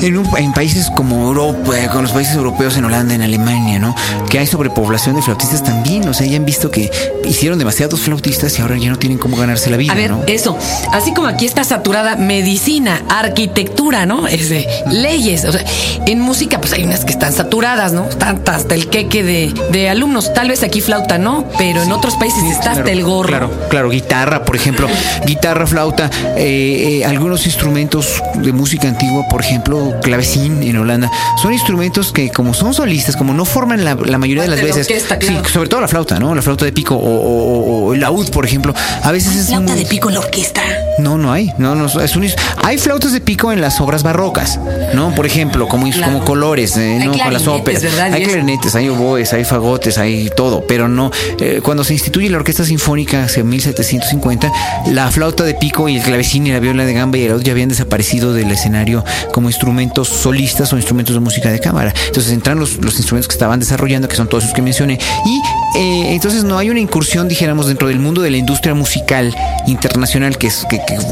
en, 0.00 0.22
en 0.36 0.52
países 0.52 0.90
como 0.94 1.28
Europa, 1.28 1.88
con 1.92 2.02
los 2.02 2.12
países 2.12 2.34
europeos, 2.34 2.76
en 2.76 2.84
Holanda, 2.84 3.14
en 3.14 3.22
Alemania, 3.22 3.78
¿no? 3.78 3.94
Que 4.28 4.38
hay 4.38 4.46
sobrepoblación 4.46 5.16
de 5.16 5.22
flautistas 5.22 5.62
también, 5.62 6.08
o 6.08 6.14
sea, 6.14 6.26
ya 6.26 6.36
han 6.36 6.44
visto 6.44 6.70
que 6.70 6.90
hicieron 7.24 7.58
demasiados 7.58 8.00
flautistas 8.00 8.58
y 8.58 8.62
ahora 8.62 8.76
ya 8.76 8.90
no 8.90 8.98
tienen 8.98 9.18
cómo 9.18 9.36
ganarse 9.36 9.70
la 9.70 9.76
vida. 9.76 9.92
A 9.92 9.96
ver, 9.96 10.12
eso, 10.26 10.56
así 10.92 11.12
como 11.12 11.28
aquí 11.28 11.46
está 11.46 11.64
saturada 11.64 12.16
medicina, 12.16 13.02
arquitectura, 13.08 14.06
¿no? 14.06 14.26
Es 14.28 14.48
de 14.48 14.66
leyes. 14.90 15.44
O 15.44 15.52
sea, 15.52 15.64
en 16.06 16.20
música, 16.20 16.60
pues 16.60 16.72
hay 16.72 16.84
unas 16.84 17.04
que 17.04 17.12
están 17.12 17.32
saturadas, 17.32 17.92
¿no? 17.92 18.02
Tantas 18.02 18.60
hasta 18.60 18.74
el 18.74 18.88
queque 18.88 19.22
de, 19.22 19.88
alumnos. 19.88 20.32
Tal 20.34 20.48
vez 20.48 20.62
aquí 20.62 20.80
flauta, 20.80 21.18
¿no? 21.18 21.46
Pero 21.58 21.82
en 21.82 21.92
otros 21.92 22.16
países 22.16 22.44
está 22.44 22.72
hasta 22.72 22.90
el 22.90 23.02
gorro. 23.02 23.28
Claro, 23.28 23.50
claro, 23.68 23.90
guitarra, 23.90 24.44
por 24.44 24.56
ejemplo, 24.56 24.88
guitarra, 25.26 25.66
flauta, 25.66 26.10
eh, 26.36 27.00
eh, 27.00 27.04
algunos 27.04 27.46
instrumentos 27.46 28.19
de 28.42 28.52
música 28.52 28.88
antigua, 28.88 29.26
por 29.28 29.42
ejemplo, 29.42 29.94
clavecín 30.02 30.62
en 30.62 30.76
Holanda, 30.76 31.10
son 31.40 31.52
instrumentos 31.52 32.12
que 32.12 32.30
como 32.30 32.54
son 32.54 32.74
solistas, 32.74 33.16
como 33.16 33.34
no 33.34 33.44
forman 33.44 33.84
la, 33.84 33.94
mayoría 33.94 34.42
de 34.42 34.48
las 34.48 34.62
veces, 34.62 34.86
sí, 35.20 35.38
sobre 35.52 35.68
todo 35.68 35.80
la 35.80 35.88
flauta, 35.88 36.18
¿no? 36.18 36.34
La 36.34 36.42
flauta 36.42 36.64
de 36.64 36.72
pico 36.72 36.96
o, 36.96 37.94
el 37.94 38.00
laúd, 38.00 38.30
por 38.30 38.44
ejemplo, 38.44 38.74
a 39.02 39.12
veces 39.12 39.36
es 39.36 39.46
flauta 39.48 39.74
de 39.74 39.84
pico 39.86 40.08
en 40.08 40.14
la 40.14 40.20
orquesta. 40.20 40.62
No, 40.98 41.16
no 41.16 41.32
hay. 41.32 41.52
No, 41.58 41.74
no, 41.74 41.86
es 41.86 42.16
un, 42.16 42.26
hay 42.62 42.78
flautas 42.78 43.12
de 43.12 43.20
pico 43.20 43.52
en 43.52 43.60
las 43.60 43.80
obras 43.80 44.02
barrocas, 44.02 44.58
¿no? 44.94 45.14
Por 45.14 45.26
ejemplo, 45.26 45.68
como, 45.68 45.90
como 46.04 46.24
colores, 46.24 46.76
eh, 46.76 47.00
¿no? 47.04 47.16
Con 47.18 47.32
las 47.32 47.46
óperas. 47.46 47.82
Hay 48.00 48.24
clarinetes, 48.24 48.74
hay 48.74 48.88
oboes, 48.88 49.32
hay 49.32 49.44
fagotes, 49.44 49.98
hay 49.98 50.30
todo, 50.36 50.64
pero 50.66 50.88
no. 50.88 51.10
Eh, 51.38 51.60
cuando 51.62 51.84
se 51.84 51.94
instituye 51.94 52.28
la 52.28 52.36
orquesta 52.36 52.64
sinfónica 52.64 53.24
hace 53.24 53.42
1750, 53.42 54.52
la 54.88 55.10
flauta 55.10 55.44
de 55.44 55.54
pico 55.54 55.88
y 55.88 55.96
el 55.96 56.02
clavecín 56.02 56.46
y 56.46 56.52
la 56.52 56.60
viola 56.60 56.84
de 56.84 56.92
gamba 56.92 57.18
y 57.18 57.22
el 57.22 57.30
laúd 57.30 57.42
ya 57.42 57.52
habían 57.52 57.68
desaparecido 57.68 58.29
del 58.32 58.50
escenario 58.50 59.04
como 59.32 59.48
instrumentos 59.48 60.08
solistas 60.08 60.72
o 60.72 60.76
instrumentos 60.76 61.14
de 61.14 61.20
música 61.20 61.50
de 61.50 61.60
cámara. 61.60 61.92
Entonces 62.06 62.32
entran 62.32 62.58
los, 62.58 62.76
los 62.78 62.96
instrumentos 62.96 63.28
que 63.28 63.34
estaban 63.34 63.60
desarrollando, 63.60 64.08
que 64.08 64.16
son 64.16 64.28
todos 64.28 64.44
esos 64.44 64.54
que 64.54 64.62
mencioné, 64.62 64.98
y 65.26 65.40
eh, 65.76 66.14
entonces 66.14 66.44
no 66.44 66.58
hay 66.58 66.70
una 66.70 66.80
incursión, 66.80 67.28
dijéramos, 67.28 67.66
dentro 67.66 67.88
del 67.88 67.98
mundo 67.98 68.22
de 68.22 68.30
la 68.30 68.36
industria 68.36 68.74
musical 68.74 69.34
internacional 69.66 70.36
que, 70.36 70.48
es, 70.48 70.66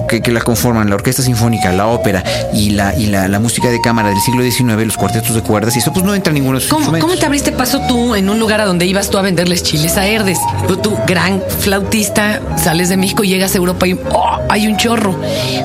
que, 0.09 0.21
que, 0.21 0.33
la 0.33 0.41
conforman 0.41 0.89
la 0.89 0.97
orquesta 0.97 1.23
sinfónica, 1.23 1.73
la 1.73 1.87
ópera 1.87 2.25
y 2.53 2.71
la, 2.71 2.95
y 2.95 3.07
la, 3.07 3.29
la, 3.29 3.39
música 3.39 3.69
de 3.69 3.81
cámara 3.81 4.09
del 4.09 4.21
siglo 4.21 4.43
XIX, 4.43 4.85
los 4.85 4.97
cuartetos 4.97 5.35
de 5.35 5.43
cuerdas, 5.43 5.77
y 5.77 5.79
eso 5.79 5.93
pues 5.93 6.05
no 6.05 6.15
entra 6.15 6.33
ninguno 6.33 6.59
de 6.59 6.65
esos 6.65 6.85
¿Cómo, 6.85 6.99
¿Cómo 6.99 7.17
te 7.17 7.27
abriste 7.27 7.53
paso 7.53 7.81
tú 7.87 8.15
en 8.15 8.29
un 8.29 8.41
lugar 8.41 8.61
a 8.61 8.65
donde 8.65 8.87
ibas 8.87 9.11
tú 9.11 9.19
a 9.19 9.23
venderles 9.23 9.63
chiles 9.63 9.97
a 9.97 10.07
Herdes? 10.07 10.39
Tú, 10.83 10.97
gran 11.07 11.43
flautista, 11.61 12.41
sales 12.57 12.89
de 12.89 12.97
México, 12.97 13.23
llegas 13.23 13.55
a 13.55 13.59
Europa 13.59 13.87
y 13.87 13.95
oh, 13.95 14.39
hay 14.49 14.67
un 14.67 14.77
chorro. 14.77 15.15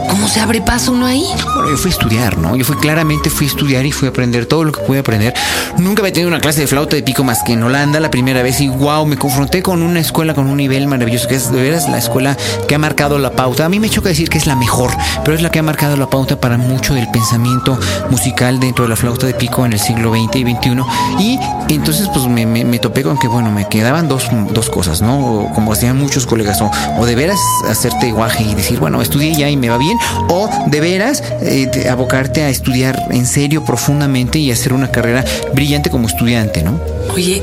¿Cómo 0.10 0.28
se 0.28 0.40
abre 0.40 0.62
paso 0.62 0.92
uno 0.92 1.06
ahí? 1.06 1.26
Bueno, 1.56 1.70
yo 1.70 1.78
fui 1.78 1.90
a 1.92 1.94
estudiar, 1.94 2.38
¿no? 2.38 2.56
Yo 2.56 2.66
fui 2.66 2.76
claramente 2.78 3.30
fui 3.30 3.48
a 3.48 3.50
estudiar 3.50 3.86
y 3.86 3.92
fui 3.92 4.08
a 4.08 4.12
aprender 4.12 4.46
todo 4.46 4.64
lo 4.64 4.72
que 4.72 4.82
pude 4.82 5.00
aprender. 5.00 5.34
Nunca 5.78 6.02
había 6.02 6.14
tenido 6.14 6.30
una 6.30 6.40
clase 6.40 6.62
de 6.62 6.68
flauta 6.68 6.96
de 6.96 7.04
pico 7.04 7.24
más 7.24 7.42
que 7.44 7.54
en 7.54 7.64
Holanda 7.64 8.00
la 8.00 8.12
primera 8.12 8.44
vez 8.44 8.62
y 8.62 8.68
wow, 8.84 9.06
me 9.06 9.16
confronté 9.16 9.64
con 9.64 9.82
una 9.82 10.02
escuela 10.02 10.34
con 10.34 10.48
un 10.48 10.58
nivel 10.58 10.88
maravilloso, 10.88 11.30
que 11.30 11.36
es 11.36 11.50
de 11.50 11.62
veras 11.62 11.88
la 11.88 11.98
escuela 11.98 12.36
que 12.68 12.76
ha 12.76 12.78
marcado 12.78 13.18
la 13.18 13.32
pauta. 13.32 13.64
A 13.64 13.70
mí 13.70 13.80
me 13.80 13.90
choca 13.90 14.10
decir 14.10 14.28
que 14.28 14.38
es 14.38 14.46
la 14.46 14.58
mejor, 14.58 14.92
pero 15.24 15.36
es 15.36 15.42
la 15.42 15.50
que 15.50 15.60
ha 15.60 15.64
marcado 15.64 15.96
la 15.96 16.10
pauta 16.10 16.40
para 16.42 16.58
mucho 16.58 16.94
del 16.94 17.10
pensamiento 17.10 17.80
musical 18.10 18.60
dentro 18.60 18.84
de 18.84 18.90
la 18.90 18.98
flauta 18.98 19.26
de 19.26 19.34
pico 19.36 19.66
en 19.66 19.72
el 19.72 19.80
siglo 19.80 20.14
XX 20.14 20.36
y 20.36 20.54
XXI. 20.54 20.84
Y 21.18 21.40
entonces 21.70 22.10
pues 22.14 22.28
me, 22.28 22.80
topé 22.80 23.04
con 23.04 23.18
que, 23.18 23.30
bueno, 23.30 23.52
me 23.52 23.70
quedaban 23.70 24.10
dos, 24.10 24.28
dos 24.52 24.70
cosas, 24.70 25.02
¿no? 25.02 25.50
como 25.56 25.72
hacían 25.72 25.98
muchos 25.98 26.26
colegas, 26.26 26.62
o, 26.62 26.70
o 26.98 27.06
de 27.06 27.16
veras 27.16 27.40
hacerte 27.70 28.12
guaje 28.12 28.44
y 28.44 28.54
decir, 28.54 28.80
bueno, 28.80 29.02
estudié 29.02 29.34
ya 29.34 29.50
y 29.50 29.56
me 29.56 29.70
va 29.70 29.78
bien, 29.78 29.98
o 30.28 30.50
de 30.68 30.82
veras 30.82 31.24
eh, 31.42 31.88
abocarte 31.90 32.42
a 32.44 32.50
estudiar 32.50 33.02
en 33.12 33.26
serio, 33.26 33.64
profundamente 33.64 34.40
y 34.40 34.52
hacer 34.52 34.74
una 34.74 34.92
carrera 34.92 35.24
brillante 35.54 35.90
como 35.90 36.08
estudiante, 36.08 36.64
¿no? 36.64 36.80
Oye, 37.14 37.42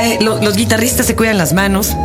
eh, 0.00 0.18
los 0.20 0.56
guitarristas 0.56 1.06
se 1.06 1.16
cuidan 1.16 1.38
las 1.38 1.52
manos, 1.52 1.96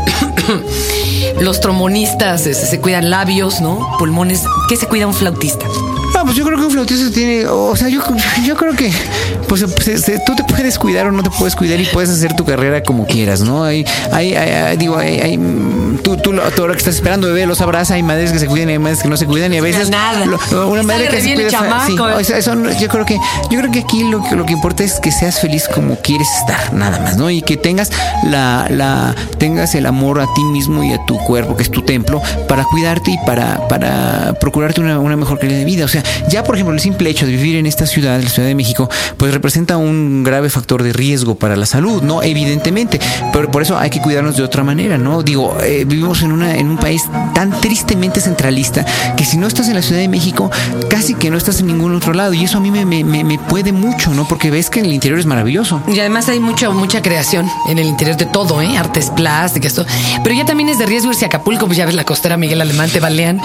los 1.40 1.60
trombonistas 1.60 2.42
se, 2.42 2.54
se 2.54 2.80
cuidan 2.80 3.10
labios, 3.10 3.62
¿no? 3.62 3.96
Pulmones. 3.98 4.44
¿Qué 4.70 4.76
se 4.76 4.88
cuida 4.88 5.08
un 5.08 5.14
flautista? 5.14 5.66
pues 6.24 6.36
yo 6.36 6.46
creo 6.46 6.58
que 6.58 6.66
un 6.66 6.72
flautista 6.72 7.12
tiene, 7.12 7.48
o 7.48 7.76
sea, 7.76 7.90
yo, 7.90 8.02
yo 8.46 8.56
creo 8.56 8.76
que 8.76 8.92
pues, 9.48 9.66
tú 10.26 10.36
te 10.36 10.44
puedes 10.44 10.78
cuidar 10.78 11.08
o 11.08 11.12
no 11.12 11.24
te 11.24 11.30
puedes 11.30 11.56
cuidar 11.56 11.80
y 11.80 11.86
puedes 11.86 12.10
hacer 12.10 12.36
tu 12.36 12.46
carrera 12.46 12.84
como 12.84 13.06
quieras, 13.06 13.42
¿no? 13.42 13.64
Hay, 13.64 13.86
hay, 14.12 14.78
digo, 14.78 14.98
hay, 14.98 15.38
tú, 16.04 16.18
tú, 16.18 16.34
tú, 16.34 16.62
ahora 16.62 16.74
que 16.74 16.80
estás 16.80 16.96
esperando 16.96 17.28
bebé 17.28 17.46
lo 17.46 17.56
sabrás, 17.56 17.92
hay 17.92 18.04
madres 18.04 18.32
que 18.32 18.40
se 18.40 18.48
cuidan 18.48 18.70
y 18.70 18.74
hay 18.74 18.80
madres 18.80 19.02
que 19.02 19.10
no 19.10 19.18
se 19.18 19.26
cuidan 19.26 19.54
y 19.54 19.58
a 19.58 19.62
veces 19.62 19.90
nada. 19.90 20.26
una 20.66 20.84
madre 20.84 21.08
que 21.08 21.22
se 21.22 21.34
cuida, 21.34 21.86
sí, 21.86 21.98
o 21.98 22.24
sea, 22.24 22.38
eso, 22.38 22.56
yo 22.80 22.88
creo 22.88 23.06
que 23.06 23.18
yo 23.50 23.60
creo 23.60 23.72
que 23.72 23.80
aquí 23.80 24.04
lo 24.04 24.24
que 24.24 24.36
lo 24.36 24.46
que 24.46 24.54
importa 24.54 24.84
es 24.84 25.00
que 25.00 25.12
seas 25.12 25.40
feliz 25.40 25.68
como 25.74 25.96
quieres 25.98 26.28
estar, 26.40 26.74
nada 26.74 27.00
más, 27.00 27.18
¿no? 27.18 27.30
Y 27.30 27.42
que 27.42 27.58
tengas 27.58 27.92
la 28.26 28.68
la 28.70 29.16
tengas 29.38 29.76
el 29.76 29.86
amor 29.86 30.20
a 30.20 30.28
ti 30.34 30.44
mismo 30.44 30.84
y 30.84 30.94
a 30.94 31.06
tu 31.06 31.18
cuerpo, 31.20 31.56
que 31.56 31.64
es 31.64 31.72
tu 31.72 31.82
templo, 31.82 32.22
para 32.48 32.64
cuidarte 32.66 33.12
y 33.12 33.18
para 33.26 33.68
para 33.68 34.34
procurarte 34.40 34.82
una, 34.82 35.00
una 35.00 35.16
mejor 35.16 35.40
calidad 35.40 35.60
de 35.60 35.66
vida, 35.66 35.86
o 35.86 35.88
sea, 35.88 36.04
ya, 36.30 36.44
por 36.44 36.56
ejemplo, 36.56 36.74
el 36.74 36.80
simple 36.80 37.10
hecho 37.10 37.26
de 37.26 37.32
vivir 37.34 37.56
en 37.56 37.66
esta 37.66 37.86
ciudad, 37.86 38.22
la 38.22 38.30
Ciudad 38.30 38.48
de 38.48 38.56
México, 38.56 38.90
pues 39.18 39.34
representa 39.34 39.78
un 39.78 40.24
grave 40.24 40.50
factor 40.50 40.84
de 40.84 40.94
riesgo 40.94 41.36
para 41.36 41.56
la 41.56 41.66
salud, 41.66 42.02
¿no? 42.02 42.24
Evidentemente, 42.24 43.00
pero 43.34 43.52
por 43.52 43.62
eso 43.62 43.78
hay 43.78 43.90
que 43.90 44.02
cuidarnos 44.02 44.38
de 44.38 44.44
otra 44.44 44.64
manera, 44.64 44.98
¿no? 44.98 45.24
Digo, 45.24 45.58
eh, 45.62 45.86
vivimos 45.92 46.22
en, 46.22 46.32
una, 46.32 46.56
en 46.56 46.70
un 46.70 46.78
país 46.78 47.08
tan 47.36 47.52
tristemente 47.62 48.22
centralista 48.22 48.86
que 49.16 49.26
si 49.26 49.38
no 49.38 49.48
estás 49.48 49.68
en 49.68 49.76
la 49.76 49.82
Ciudad 49.82 50.02
de 50.02 50.08
México, 50.08 50.50
casi 50.90 51.14
que 51.14 51.30
no 51.30 51.38
estás 51.38 51.60
en 51.60 51.68
ningún 51.68 51.96
otro 51.96 52.14
lado. 52.14 52.34
Y 52.34 52.44
eso 52.44 52.58
a 52.58 52.62
mí 52.62 52.72
me, 52.72 52.86
me, 52.86 53.04
me 53.04 53.38
puede 53.38 53.72
mucho, 53.72 54.14
¿no? 54.14 54.28
Porque 54.28 54.50
ves 54.50 54.70
que 54.70 54.80
en 54.80 54.86
el 54.86 54.94
interior 54.94 55.20
es 55.20 55.26
maravilloso. 55.26 55.82
Y 55.88 56.00
además 56.00 56.30
hay 56.30 56.40
mucha, 56.40 56.70
mucha 56.70 57.02
creación 57.02 57.50
en 57.68 57.78
el 57.78 57.88
interior 57.88 58.18
de 58.18 58.26
todo, 58.26 58.62
¿eh? 58.62 58.78
Artes 58.78 59.10
plásticas, 59.10 59.74
todo. 59.74 59.86
Pero 60.24 60.36
ya 60.36 60.46
también 60.46 60.70
es 60.70 60.80
de 60.80 60.86
riesgo 60.86 61.12
irse 61.12 61.26
a 61.26 61.28
Acapulco, 61.28 61.66
pues 61.66 61.78
ya 61.78 61.86
ves 61.86 61.96
la 61.96 62.06
costera 62.06 62.38
Miguel 62.38 62.62
Alemán, 62.62 62.90
te 62.90 63.00
balean. 63.00 63.42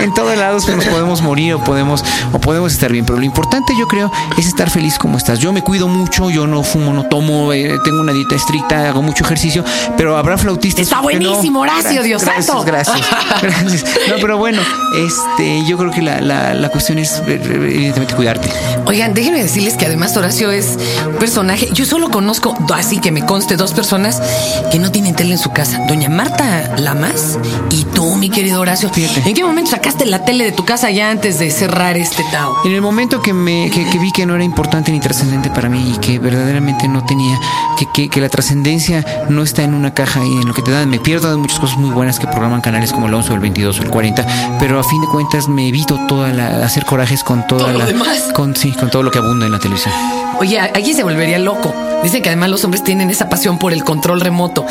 en 0.00 0.14
todos 0.14 0.36
lados 0.36 0.68
nos 0.68 0.84
podemos 0.86 1.22
morir 1.22 1.54
o 1.54 1.64
podemos, 1.64 2.04
o 2.32 2.38
podemos 2.38 2.72
estar 2.72 2.90
bien. 2.90 3.04
Pero 3.04 3.18
lo 3.18 3.24
importante, 3.24 3.74
yo 3.78 3.86
creo, 3.86 4.10
es 4.36 4.46
estar 4.46 4.70
feliz 4.70 4.98
como 4.98 5.18
estás. 5.18 5.38
Yo 5.38 5.52
me 5.52 5.62
cuido 5.62 5.88
mucho, 5.88 6.30
yo 6.30 6.46
no 6.46 6.62
fumo, 6.62 6.92
no 6.92 7.04
tomo, 7.04 7.52
eh, 7.52 7.78
tengo 7.84 8.00
una 8.00 8.12
dieta 8.12 8.34
estricta, 8.34 8.88
hago 8.88 9.02
mucho 9.02 9.24
ejercicio, 9.24 9.64
pero 9.96 10.16
habrá 10.16 10.38
flautistas. 10.38 10.82
Está 10.82 11.00
buenísimo, 11.02 11.60
Horacio, 11.60 12.02
Dios 12.02 12.22
gracias, 12.22 12.46
santo. 12.46 12.64
Gracias, 12.64 13.00
gracias. 13.42 13.84
No, 14.08 14.14
pero 14.20 14.38
bueno, 14.38 14.62
este, 14.96 15.64
yo 15.66 15.76
creo 15.76 15.90
que 15.90 16.02
la, 16.02 16.20
la, 16.20 16.54
la 16.54 16.68
cuestión 16.68 16.98
es 16.98 17.22
eh, 17.26 17.40
evidentemente 17.42 18.14
cuidarte. 18.14 18.48
Oigan, 18.86 19.14
déjenme 19.14 19.42
decirles 19.42 19.76
que 19.76 19.86
además 19.86 20.16
Horacio 20.16 20.50
es 20.50 20.78
un 21.06 21.16
personaje. 21.16 21.68
Yo 21.72 21.84
solo 21.84 22.10
conozco, 22.10 22.56
así 22.74 22.98
que 22.98 23.10
me 23.10 23.24
conste, 23.24 23.56
dos 23.56 23.72
personas 23.72 24.22
que 24.70 24.78
no 24.78 24.90
tienen 24.90 25.14
tele 25.14 25.32
en 25.32 25.38
su 25.38 25.50
casa. 25.52 25.80
Doña 25.88 26.08
Marta 26.08 26.76
Lamas 26.78 27.38
y 27.70 27.84
tú, 27.84 28.14
mi 28.16 28.30
querido 28.30 28.60
Horacio. 28.60 28.88
Fíjate. 28.90 29.28
¿En 29.28 29.34
qué 29.34 29.44
momento 29.44 29.70
sacaste 29.70 30.06
la 30.06 30.24
tele 30.24 30.44
de 30.44 30.52
tu 30.52 30.64
casa 30.64 30.90
ya 30.90 31.10
antes 31.10 31.38
de 31.38 31.50
cerrar 31.50 31.96
este 31.96 32.24
Tao? 32.30 32.54
En 32.64 32.72
el 32.72 32.82
momento 32.82 33.22
que 33.22 33.32
me 33.32 33.70
que, 33.70 33.98
vi 33.98 34.12
que 34.12 34.26
no 34.26 34.34
era 34.34 34.44
importante 34.44 34.92
ni 34.92 35.00
trascendente 35.00 35.50
para 35.50 35.68
mí 35.68 35.94
y 35.94 35.98
que 35.98 36.18
verdaderamente 36.18 36.88
no 36.88 37.04
tenía, 37.04 37.38
que, 37.94 38.08
que, 38.08 38.20
la 38.20 38.28
trascendencia 38.28 39.04
no 39.28 39.42
está 39.42 39.62
en 39.62 39.74
una 39.74 39.94
caja 39.94 40.24
y 40.24 40.42
en 40.42 40.46
lo 40.46 40.54
que 40.54 40.62
te 40.62 40.70
dan. 40.70 40.91
Me 40.92 41.00
pierdo 41.00 41.30
de 41.30 41.38
muchas 41.38 41.58
cosas 41.58 41.78
muy 41.78 41.88
buenas 41.88 42.18
que 42.18 42.26
programan 42.26 42.60
canales 42.60 42.92
como 42.92 43.06
el 43.06 43.14
11 43.14 43.32
o 43.32 43.34
el 43.34 43.40
22 43.40 43.80
o 43.80 43.82
el 43.82 43.88
40, 43.88 44.26
pero 44.60 44.78
a 44.78 44.84
fin 44.84 45.00
de 45.00 45.06
cuentas 45.06 45.48
me 45.48 45.66
evito 45.66 45.98
toda 46.06 46.28
la 46.34 46.66
hacer 46.66 46.84
corajes 46.84 47.24
con 47.24 47.46
toda 47.46 47.72
la 47.72 47.86
con 48.34 48.54
sí, 48.54 48.72
con 48.72 48.90
todo 48.90 49.02
lo 49.02 49.10
que 49.10 49.16
abunda 49.16 49.46
en 49.46 49.52
la 49.52 49.58
televisión. 49.58 49.94
Oye, 50.38 50.60
aquí 50.60 50.92
se 50.92 51.02
volvería 51.02 51.38
loco. 51.38 51.74
Dicen 52.02 52.20
que 52.20 52.28
además 52.28 52.50
los 52.50 52.62
hombres 52.64 52.84
tienen 52.84 53.08
esa 53.08 53.30
pasión 53.30 53.58
por 53.58 53.72
el 53.72 53.84
control 53.84 54.20
remoto. 54.20 54.66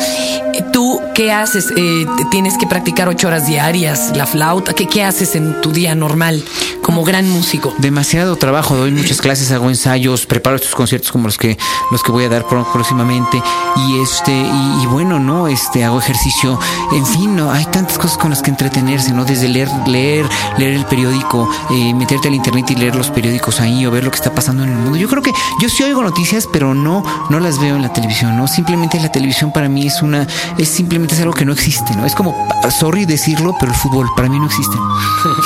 ¿Tú 0.72 1.01
qué 1.14 1.32
haces? 1.32 1.72
Eh, 1.76 2.06
¿Tienes 2.30 2.56
que 2.58 2.66
practicar 2.66 3.08
ocho 3.08 3.28
horas 3.28 3.46
diarias? 3.46 4.12
¿La 4.16 4.26
flauta? 4.26 4.74
¿Qué, 4.74 4.86
¿Qué 4.86 5.02
haces 5.02 5.34
en 5.34 5.60
tu 5.60 5.72
día 5.72 5.94
normal 5.94 6.42
como 6.82 7.04
gran 7.04 7.28
músico? 7.28 7.74
Demasiado 7.78 8.36
trabajo. 8.36 8.76
Doy 8.76 8.90
muchas 8.90 9.20
clases, 9.20 9.50
hago 9.52 9.68
ensayos, 9.68 10.26
preparo 10.26 10.56
estos 10.56 10.74
conciertos 10.74 11.12
como 11.12 11.26
los 11.26 11.38
que, 11.38 11.58
los 11.90 12.02
que 12.02 12.12
voy 12.12 12.24
a 12.24 12.28
dar 12.28 12.46
próximamente. 12.46 13.42
Y 13.76 14.00
este, 14.00 14.32
y, 14.32 14.86
bueno, 14.86 15.18
¿no? 15.18 15.48
Este, 15.48 15.84
hago 15.84 15.98
ejercicio. 15.98 16.58
En 16.92 17.06
fin, 17.06 17.36
¿no? 17.36 17.50
Hay 17.52 17.64
tantas 17.66 17.98
cosas 17.98 18.18
con 18.18 18.30
las 18.30 18.42
que 18.42 18.50
entretenerse, 18.50 19.12
¿no? 19.12 19.24
Desde 19.24 19.48
leer, 19.48 19.68
leer, 19.86 20.26
leer 20.58 20.74
el 20.74 20.86
periódico, 20.86 21.48
eh, 21.70 21.94
meterte 21.94 22.28
al 22.28 22.34
internet 22.34 22.70
y 22.70 22.76
leer 22.76 22.94
los 22.94 23.10
periódicos 23.10 23.60
ahí 23.60 23.84
o 23.86 23.90
ver 23.90 24.04
lo 24.04 24.10
que 24.10 24.16
está 24.16 24.34
pasando 24.34 24.64
en 24.64 24.70
el 24.70 24.76
mundo. 24.76 24.96
Yo 24.96 25.08
creo 25.08 25.22
que 25.22 25.32
yo 25.60 25.68
sí 25.68 25.82
oigo 25.82 26.02
noticias, 26.02 26.48
pero 26.52 26.74
no, 26.74 27.04
no 27.30 27.40
las 27.40 27.60
veo 27.60 27.76
en 27.76 27.82
la 27.82 27.92
televisión, 27.92 28.36
¿no? 28.36 28.48
Simplemente 28.48 29.00
la 29.00 29.10
televisión 29.10 29.52
para 29.52 29.68
mí 29.68 29.86
es 29.86 30.02
una, 30.02 30.26
es 30.58 30.68
simplemente 30.68 31.01
es 31.10 31.20
algo 31.20 31.32
que 31.32 31.44
no 31.44 31.52
existe, 31.52 31.94
¿no? 31.96 32.06
Es 32.06 32.14
como, 32.14 32.34
sorry 32.70 33.04
decirlo, 33.04 33.54
pero 33.58 33.72
el 33.72 33.78
fútbol 33.78 34.08
para 34.16 34.28
mí 34.28 34.38
no 34.38 34.46
existe. 34.46 34.76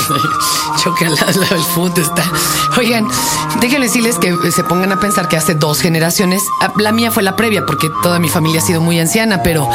Chocolate, 0.82 1.54
el 1.54 1.62
fútbol 1.62 1.92
está. 1.96 2.24
Oigan, 2.78 3.06
déjenme 3.60 3.86
decirles 3.86 4.18
que 4.18 4.34
se 4.50 4.64
pongan 4.64 4.92
a 4.92 5.00
pensar 5.00 5.28
que 5.28 5.36
hace 5.36 5.54
dos 5.54 5.80
generaciones, 5.80 6.42
ah, 6.60 6.72
la 6.76 6.92
mía 6.92 7.10
fue 7.10 7.22
la 7.22 7.36
previa, 7.36 7.64
porque 7.66 7.88
toda 8.02 8.18
mi 8.18 8.28
familia 8.28 8.60
ha 8.60 8.64
sido 8.64 8.80
muy 8.80 8.98
anciana, 8.98 9.42
pero 9.42 9.68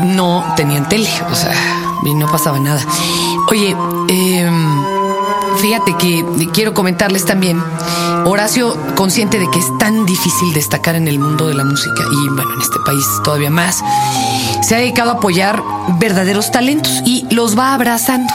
no 0.00 0.44
tenían 0.56 0.88
tele, 0.88 1.10
o 1.30 1.34
sea, 1.34 1.54
y 2.04 2.14
no 2.14 2.30
pasaba 2.30 2.58
nada. 2.58 2.84
Oye, 3.48 3.76
eh 4.08 4.50
Fíjate 5.58 5.96
que 5.96 6.24
quiero 6.52 6.74
comentarles 6.74 7.24
también, 7.24 7.62
Horacio, 8.24 8.76
consciente 8.96 9.38
de 9.38 9.48
que 9.50 9.58
es 9.58 9.78
tan 9.78 10.06
difícil 10.06 10.52
destacar 10.54 10.96
en 10.96 11.08
el 11.08 11.18
mundo 11.18 11.46
de 11.46 11.54
la 11.54 11.64
música 11.64 12.02
y 12.10 12.28
bueno, 12.30 12.54
en 12.54 12.60
este 12.60 12.78
país 12.84 13.04
todavía 13.22 13.50
más, 13.50 13.82
se 14.62 14.74
ha 14.74 14.78
dedicado 14.78 15.10
a 15.10 15.14
apoyar 15.14 15.62
verdaderos 15.98 16.50
talentos 16.50 17.02
y 17.04 17.26
los 17.30 17.58
va 17.58 17.74
abrazando, 17.74 18.32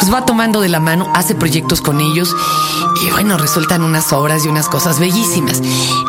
los 0.00 0.12
va 0.12 0.24
tomando 0.24 0.60
de 0.60 0.68
la 0.68 0.80
mano, 0.80 1.10
hace 1.14 1.34
proyectos 1.34 1.80
con 1.80 2.00
ellos 2.00 2.34
y 3.02 3.10
bueno, 3.10 3.36
resultan 3.36 3.82
unas 3.82 4.12
obras 4.12 4.44
y 4.44 4.48
unas 4.48 4.68
cosas 4.68 4.98
bellísimas. 4.98 5.60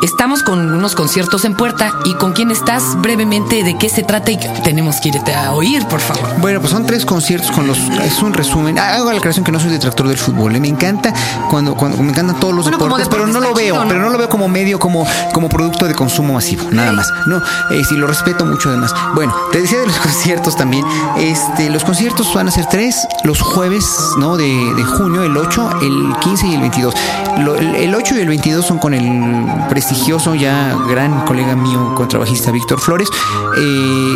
Estamos 0.02 0.44
con 0.44 0.74
unos 0.74 0.96
conciertos 0.96 1.46
en 1.46 1.56
puerta 1.56 1.94
y 2.06 2.14
con 2.16 2.34
quién 2.34 2.52
estás 2.52 3.00
brevemente 3.02 3.64
de 3.64 3.78
qué 3.78 3.90
se 3.90 4.04
trata 4.04 4.32
y 4.32 4.38
tenemos 4.64 5.00
que 5.02 5.10
irte 5.10 5.34
a 5.34 5.54
oír, 5.54 5.86
por 5.88 6.00
favor. 6.00 6.28
Bueno, 6.40 6.60
pues 6.60 6.72
son 6.72 6.86
tres 6.86 7.06
conciertos 7.06 7.52
con 7.52 7.68
los 7.68 7.78
es 7.78 8.22
un 8.22 8.34
resumen. 8.34 8.80
Hago 8.80 9.12
la 9.12 9.20
creación 9.20 9.46
que 9.46 9.52
no 9.52 9.60
soy 9.60 9.70
detractor 9.70 10.08
del 10.08 10.18
fútbol, 10.18 10.56
¿eh? 10.56 10.60
me 10.60 10.68
encanta 10.68 11.14
cuando 11.50 11.76
cuando 11.76 11.98
me 11.98 12.12
encantan 12.12 12.40
todos 12.40 12.54
los 12.54 12.66
deportes, 12.66 13.08
pero 13.10 13.28
no 13.28 13.40
lo 13.40 13.54
veo, 13.54 13.84
pero 13.88 14.02
no 14.02 14.10
lo 14.10 14.18
veo 14.18 14.30
como 14.30 14.48
medio 14.48 14.80
como 14.80 15.06
como 15.34 15.50
producto 15.50 15.86
de 15.86 15.94
consumo 15.94 16.34
masivo, 16.34 16.70
nada 16.72 16.92
más. 16.92 17.12
No, 17.26 17.38
eh, 17.72 17.84
sí 17.88 17.96
lo 17.96 18.08
respeto 18.08 18.46
mucho 18.46 18.70
además. 18.70 18.94
Bueno, 19.14 19.36
te 19.52 19.62
decía 19.62 19.80
de 19.80 19.88
los 19.88 19.98
conciertos 20.00 20.56
también. 20.56 20.86
Este, 21.18 21.70
los 21.70 21.84
conciertos 21.84 22.34
van 22.34 22.48
a 22.48 22.52
ser 22.52 22.66
tres 22.68 23.08
los 23.24 23.42
jueves, 23.42 23.86
¿no? 24.18 24.38
De, 24.38 24.74
de 24.76 24.84
junio, 24.84 25.24
el 25.24 25.36
8, 25.38 25.80
el 25.82 26.16
15 26.20 26.48
y 26.48 26.56
el 26.56 26.64
22 26.82 26.94
22. 27.40 27.60
el, 27.80 27.96
8 27.96 28.16
y 28.16 28.20
el 28.20 28.28
22 28.28 28.66
son 28.66 28.80
con 28.80 28.94
el 28.94 29.68
prestigioso, 29.70 30.36
ya 30.36 30.76
gran 30.88 31.26
colega 31.26 31.56
mío, 31.56 31.94
contrabajista 31.96 32.52
Víctor 32.52 32.80
Flores. 32.80 33.10
Eh, 33.58 34.16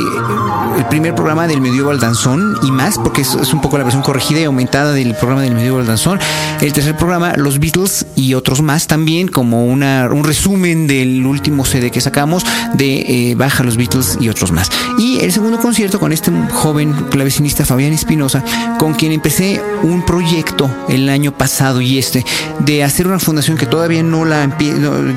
el 0.78 0.86
primer 0.86 1.14
programa 1.16 1.48
del 1.48 1.62
Medieval 1.62 2.00
Danzón 2.00 2.58
y 2.64 2.72
más, 2.72 2.98
porque 2.98 3.22
es, 3.22 3.54
un 3.54 3.62
poco 3.62 3.78
la 3.78 3.84
versión 3.84 4.04
corregida 4.04 4.40
y 4.40 4.44
aumentada 4.44 4.94
del 4.94 5.16
programa 5.16 5.42
del 5.42 5.54
Medieval 5.54 5.86
Danzón. 5.86 6.20
El 6.62 6.74
tercer 6.74 6.96
programa, 6.96 7.34
Los 7.36 7.60
Beatles 7.60 8.06
y 8.16 8.34
otros 8.34 8.62
más 8.62 8.88
también, 8.88 9.28
como 9.28 9.66
una, 9.66 10.10
un 10.12 10.24
resumen 10.24 10.88
del 10.88 11.26
último 11.26 11.66
CD 11.66 11.92
que 11.92 12.02
sacamos 12.02 12.46
de 12.74 13.32
eh, 13.32 13.36
Baja 13.36 13.64
los 13.64 13.78
Beatles 13.78 14.18
y 14.20 14.30
otros 14.30 14.52
más. 14.52 14.70
Y 14.98 15.20
el 15.20 15.32
segundo 15.32 15.60
concierto 15.60 16.00
con 16.00 16.12
este 16.12 16.32
joven 16.52 16.94
clavecinista 17.10 17.66
Fabián 17.66 17.94
Espinosa, 17.94 18.44
con 18.80 18.94
quien 18.94 19.12
empecé 19.12 19.62
un 19.84 20.04
proyecto 20.06 20.70
el 20.90 21.10
año 21.10 21.38
pasado 21.38 21.82
y 21.82 21.98
este, 21.98 22.26
de 22.60 22.84
hacer 22.84 23.08
una 23.08 23.20
fundación 23.20 23.58
que 23.58 23.66
todavía 23.66 24.04
no 24.04 24.26
la 24.26 24.58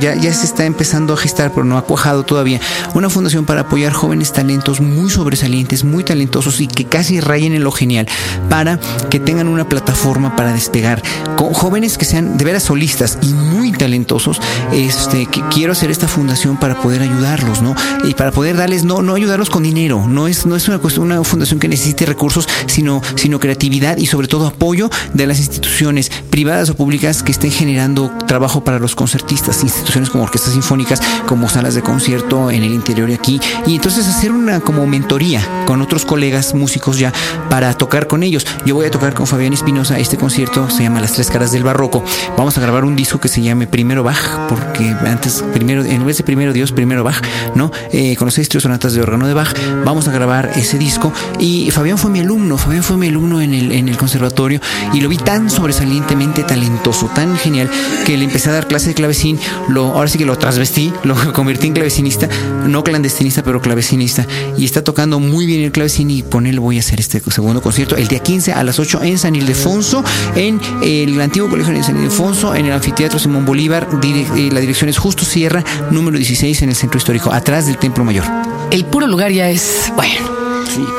ya, 0.00 0.14
ya 0.14 0.32
se 0.32 0.46
está 0.46 0.64
empezando 0.64 1.14
a 1.14 1.16
gestar, 1.16 1.52
pero 1.52 1.64
no 1.64 1.78
ha 1.78 1.84
cuajado 1.84 2.24
todavía. 2.24 2.60
Una 2.94 3.10
fundación 3.10 3.44
para 3.44 3.62
apoyar 3.62 3.92
jóvenes 3.92 4.32
talentos 4.32 4.80
muy 4.80 5.10
sobresalientes, 5.10 5.84
muy 5.84 6.04
talentosos 6.04 6.60
y 6.60 6.66
que 6.66 6.84
casi 6.84 7.20
rayen 7.20 7.54
en 7.54 7.64
lo 7.64 7.72
genial, 7.72 8.06
para 8.48 8.80
que 9.10 9.20
tengan 9.20 9.48
una 9.48 9.68
plataforma 9.68 10.36
para 10.36 10.52
despegar. 10.52 11.02
Con 11.36 11.52
jóvenes 11.52 11.98
que 11.98 12.04
sean 12.04 12.36
de 12.36 12.44
veras 12.44 12.64
solistas 12.64 13.18
y 13.22 13.32
muy 13.32 13.72
talentosos, 13.72 14.40
este, 14.72 15.26
que 15.26 15.42
quiero 15.50 15.72
hacer 15.72 15.90
esta 15.90 16.08
fundación 16.08 16.56
para 16.56 16.80
poder 16.80 17.02
ayudarlos, 17.02 17.62
¿no? 17.62 17.74
Y 18.04 18.14
para 18.14 18.32
poder 18.32 18.56
darles, 18.56 18.84
no, 18.84 19.02
no 19.02 19.14
ayudarlos 19.14 19.50
con 19.50 19.62
dinero, 19.62 20.06
no 20.08 20.28
es, 20.28 20.46
no 20.46 20.56
es 20.56 20.68
una 20.68 20.80
una 20.98 21.24
fundación 21.24 21.60
que 21.60 21.68
necesite 21.68 22.06
recursos, 22.06 22.48
sino, 22.66 23.02
sino 23.16 23.40
creatividad 23.40 23.96
y 23.96 24.06
sobre 24.06 24.28
todo 24.28 24.46
apoyo 24.46 24.90
de 25.14 25.26
las 25.26 25.38
instituciones 25.38 26.10
privadas 26.30 26.70
o 26.70 26.76
públicas 26.76 27.22
que 27.26 27.32
estén 27.32 27.50
generando 27.50 28.10
trabajo 28.26 28.62
para 28.64 28.78
los 28.78 28.94
concertistas, 28.94 29.62
instituciones 29.62 30.10
como 30.10 30.24
orquestas 30.24 30.52
sinfónicas, 30.54 31.02
como 31.26 31.48
salas 31.48 31.74
de 31.74 31.82
concierto 31.82 32.50
en 32.50 32.62
el 32.62 32.72
interior 32.72 33.10
y 33.10 33.14
aquí, 33.14 33.40
y 33.66 33.74
entonces 33.74 34.06
hacer 34.06 34.30
una 34.32 34.60
como 34.60 34.86
mentoría 34.86 35.42
con 35.66 35.82
otros 35.82 36.06
colegas 36.06 36.54
músicos 36.54 36.98
ya 36.98 37.12
para 37.50 37.74
tocar 37.74 38.06
con 38.06 38.22
ellos. 38.22 38.46
Yo 38.64 38.76
voy 38.76 38.86
a 38.86 38.90
tocar 38.90 39.12
con 39.12 39.26
Fabián 39.26 39.52
Espinosa, 39.52 39.98
este 39.98 40.16
concierto 40.16 40.70
se 40.70 40.84
llama 40.84 41.00
Las 41.00 41.12
Tres 41.12 41.28
Caras 41.28 41.50
del 41.50 41.64
Barroco. 41.64 42.02
Vamos 42.36 42.56
a 42.58 42.60
grabar 42.60 42.84
un 42.84 42.94
disco 42.94 43.18
que 43.18 43.28
se 43.28 43.42
llame 43.42 43.66
Primero 43.66 44.04
Bach, 44.04 44.48
porque 44.48 44.88
antes, 44.90 45.42
primero, 45.52 45.84
en 45.84 46.06
vez 46.06 46.18
de 46.18 46.24
primero 46.24 46.52
Dios, 46.52 46.70
primero 46.70 47.02
Bach, 47.02 47.20
¿no? 47.56 47.72
Eh, 47.92 48.14
con 48.16 48.26
los 48.26 48.34
seis 48.34 48.48
sonatas 48.56 48.94
de 48.94 49.02
órgano 49.02 49.26
de 49.26 49.34
Bach, 49.34 49.52
vamos 49.84 50.06
a 50.06 50.12
grabar 50.12 50.52
ese 50.54 50.78
disco. 50.78 51.12
Y 51.40 51.70
Fabián 51.72 51.98
fue 51.98 52.10
mi 52.10 52.20
alumno, 52.20 52.56
Fabián 52.56 52.84
fue 52.84 52.96
mi 52.96 53.08
alumno 53.08 53.40
en 53.40 53.52
el, 53.52 53.72
en 53.72 53.88
el 53.88 53.96
conservatorio 53.96 54.60
y 54.92 55.00
lo 55.00 55.08
vi 55.08 55.16
tan 55.16 55.50
sobresalientemente 55.50 56.44
talentoso, 56.44 57.10
tan 57.16 57.34
genial, 57.38 57.70
que 58.04 58.14
le 58.18 58.24
empecé 58.24 58.50
a 58.50 58.52
dar 58.52 58.68
clase 58.68 58.88
de 58.88 58.94
clavecín, 58.94 59.40
lo, 59.68 59.86
ahora 59.86 60.06
sí 60.06 60.18
que 60.18 60.26
lo 60.26 60.36
trasvestí, 60.36 60.92
lo 61.02 61.16
convertí 61.32 61.66
en 61.66 61.72
clavecinista, 61.72 62.28
no 62.66 62.84
clandestinista, 62.84 63.42
pero 63.42 63.62
clavecinista, 63.62 64.26
y 64.58 64.66
está 64.66 64.84
tocando 64.84 65.18
muy 65.18 65.46
bien 65.46 65.62
el 65.62 65.72
clavecín 65.72 66.10
y 66.10 66.22
con 66.22 66.46
él 66.46 66.60
voy 66.60 66.76
a 66.76 66.80
hacer 66.80 67.00
este 67.00 67.22
segundo 67.30 67.62
concierto, 67.62 67.96
el 67.96 68.06
día 68.06 68.18
15 68.18 68.52
a 68.52 68.62
las 68.62 68.78
8 68.78 69.00
en 69.02 69.16
San 69.16 69.34
Ildefonso, 69.34 70.04
en 70.34 70.60
el 70.82 71.18
antiguo 71.18 71.48
colegio 71.48 71.72
de 71.72 71.82
San 71.82 71.96
Ildefonso, 71.96 72.54
en 72.54 72.66
el 72.66 72.72
anfiteatro 72.72 73.18
Simón 73.18 73.46
Bolívar, 73.46 73.88
eh, 74.02 74.50
la 74.52 74.60
dirección 74.60 74.90
es 74.90 74.98
Justo 74.98 75.24
Sierra, 75.24 75.64
número 75.90 76.18
16 76.18 76.60
en 76.62 76.68
el 76.68 76.76
centro 76.76 76.98
histórico, 76.98 77.32
atrás 77.32 77.64
del 77.64 77.78
Templo 77.78 78.04
Mayor. 78.04 78.24
El 78.70 78.84
puro 78.84 79.06
lugar 79.06 79.32
ya 79.32 79.48
es, 79.48 79.90
bueno, 79.96 80.35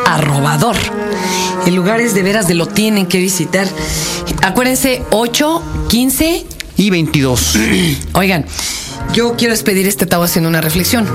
arrobador. 0.05 0.75
El 1.65 1.75
lugar 1.75 1.99
es 1.99 2.13
de 2.13 2.23
veras 2.23 2.47
de 2.47 2.53
lo 2.53 2.67
tienen 2.67 3.07
que 3.07 3.19
visitar. 3.19 3.67
Acuérdense, 4.41 5.03
8, 5.11 5.63
15 5.89 6.45
y 6.77 6.89
22. 6.89 7.57
Oigan, 8.13 8.45
yo 9.13 9.35
quiero 9.35 9.53
despedir 9.53 9.87
este 9.87 10.05
tabo 10.05 10.23
haciendo 10.23 10.49
una 10.49 10.61
reflexión. 10.61 11.07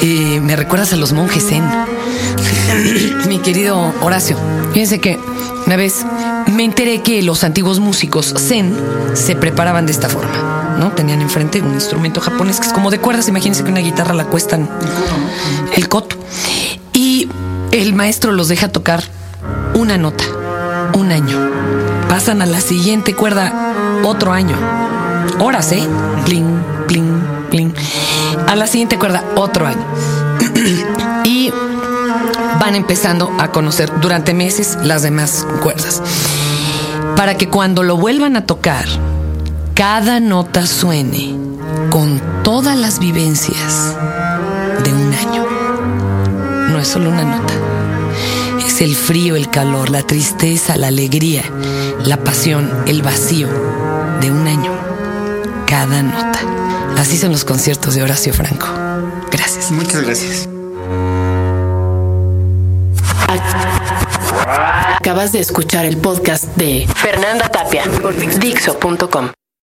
Eh, 0.00 0.40
me 0.42 0.56
recuerdas 0.56 0.92
a 0.92 0.96
los 0.96 1.12
monjes 1.12 1.46
Zen. 1.48 1.64
Mi 3.28 3.38
querido 3.38 3.94
Horacio, 4.00 4.36
fíjense 4.72 5.00
que 5.00 5.18
una 5.66 5.76
vez 5.76 6.04
me 6.52 6.64
enteré 6.64 7.02
que 7.02 7.22
los 7.22 7.44
antiguos 7.44 7.78
músicos 7.78 8.34
Zen 8.36 8.74
se 9.14 9.36
preparaban 9.36 9.86
de 9.86 9.92
esta 9.92 10.08
forma. 10.08 10.76
¿no? 10.78 10.92
Tenían 10.92 11.20
enfrente 11.20 11.60
un 11.60 11.74
instrumento 11.74 12.20
japonés 12.20 12.60
que 12.60 12.68
es 12.68 12.72
como 12.72 12.90
de 12.90 12.98
cuerdas. 12.98 13.28
Imagínense 13.28 13.64
que 13.64 13.70
una 13.70 13.80
guitarra 13.80 14.14
la 14.14 14.24
cuestan 14.24 14.68
el 15.76 15.88
coto. 15.88 16.16
El 17.70 17.94
maestro 17.94 18.32
los 18.32 18.48
deja 18.48 18.68
tocar 18.68 19.02
una 19.74 19.98
nota, 19.98 20.24
un 20.94 21.12
año. 21.12 21.36
Pasan 22.08 22.42
a 22.42 22.46
la 22.46 22.60
siguiente 22.60 23.14
cuerda 23.14 23.74
otro 24.04 24.32
año. 24.32 24.56
Horas, 25.38 25.72
¿eh? 25.72 25.86
Pling, 26.24 26.62
pling, 26.86 27.22
pling. 27.50 27.74
A 28.46 28.56
la 28.56 28.66
siguiente 28.66 28.98
cuerda 28.98 29.22
otro 29.36 29.66
año. 29.66 29.84
y 31.24 31.52
van 32.60 32.74
empezando 32.74 33.30
a 33.38 33.48
conocer 33.48 33.92
durante 34.00 34.34
meses 34.34 34.78
las 34.82 35.02
demás 35.02 35.46
cuerdas. 35.62 36.02
Para 37.16 37.36
que 37.36 37.48
cuando 37.48 37.82
lo 37.82 37.96
vuelvan 37.96 38.36
a 38.36 38.46
tocar, 38.46 38.86
cada 39.74 40.20
nota 40.20 40.66
suene 40.66 41.36
con 41.90 42.20
todas 42.42 42.76
las 42.76 42.98
vivencias 42.98 43.94
de 44.84 44.92
un 44.92 45.14
año. 45.14 45.46
No 46.70 46.78
es 46.78 46.88
solo 46.88 47.10
una 47.10 47.24
nota. 47.24 47.57
Es 48.78 48.82
el 48.82 48.94
frío, 48.94 49.34
el 49.34 49.50
calor, 49.50 49.90
la 49.90 50.04
tristeza, 50.04 50.76
la 50.76 50.86
alegría, 50.86 51.42
la 52.04 52.16
pasión, 52.16 52.70
el 52.86 53.02
vacío 53.02 53.48
de 54.20 54.30
un 54.30 54.46
año. 54.46 54.70
Cada 55.66 56.00
nota. 56.00 56.38
Así 56.96 57.18
son 57.18 57.32
los 57.32 57.44
conciertos 57.44 57.96
de 57.96 58.04
Horacio 58.04 58.32
Franco. 58.32 58.68
Gracias. 59.32 59.72
Muchas 59.72 60.02
gracias. 60.02 60.48
Acabas 64.94 65.32
de 65.32 65.40
escuchar 65.40 65.84
el 65.84 65.96
podcast 65.96 66.44
de 66.54 66.86
Fernanda 66.94 67.48
Tapia 67.48 67.82
por 68.00 68.14
Dixo.com. 68.14 69.30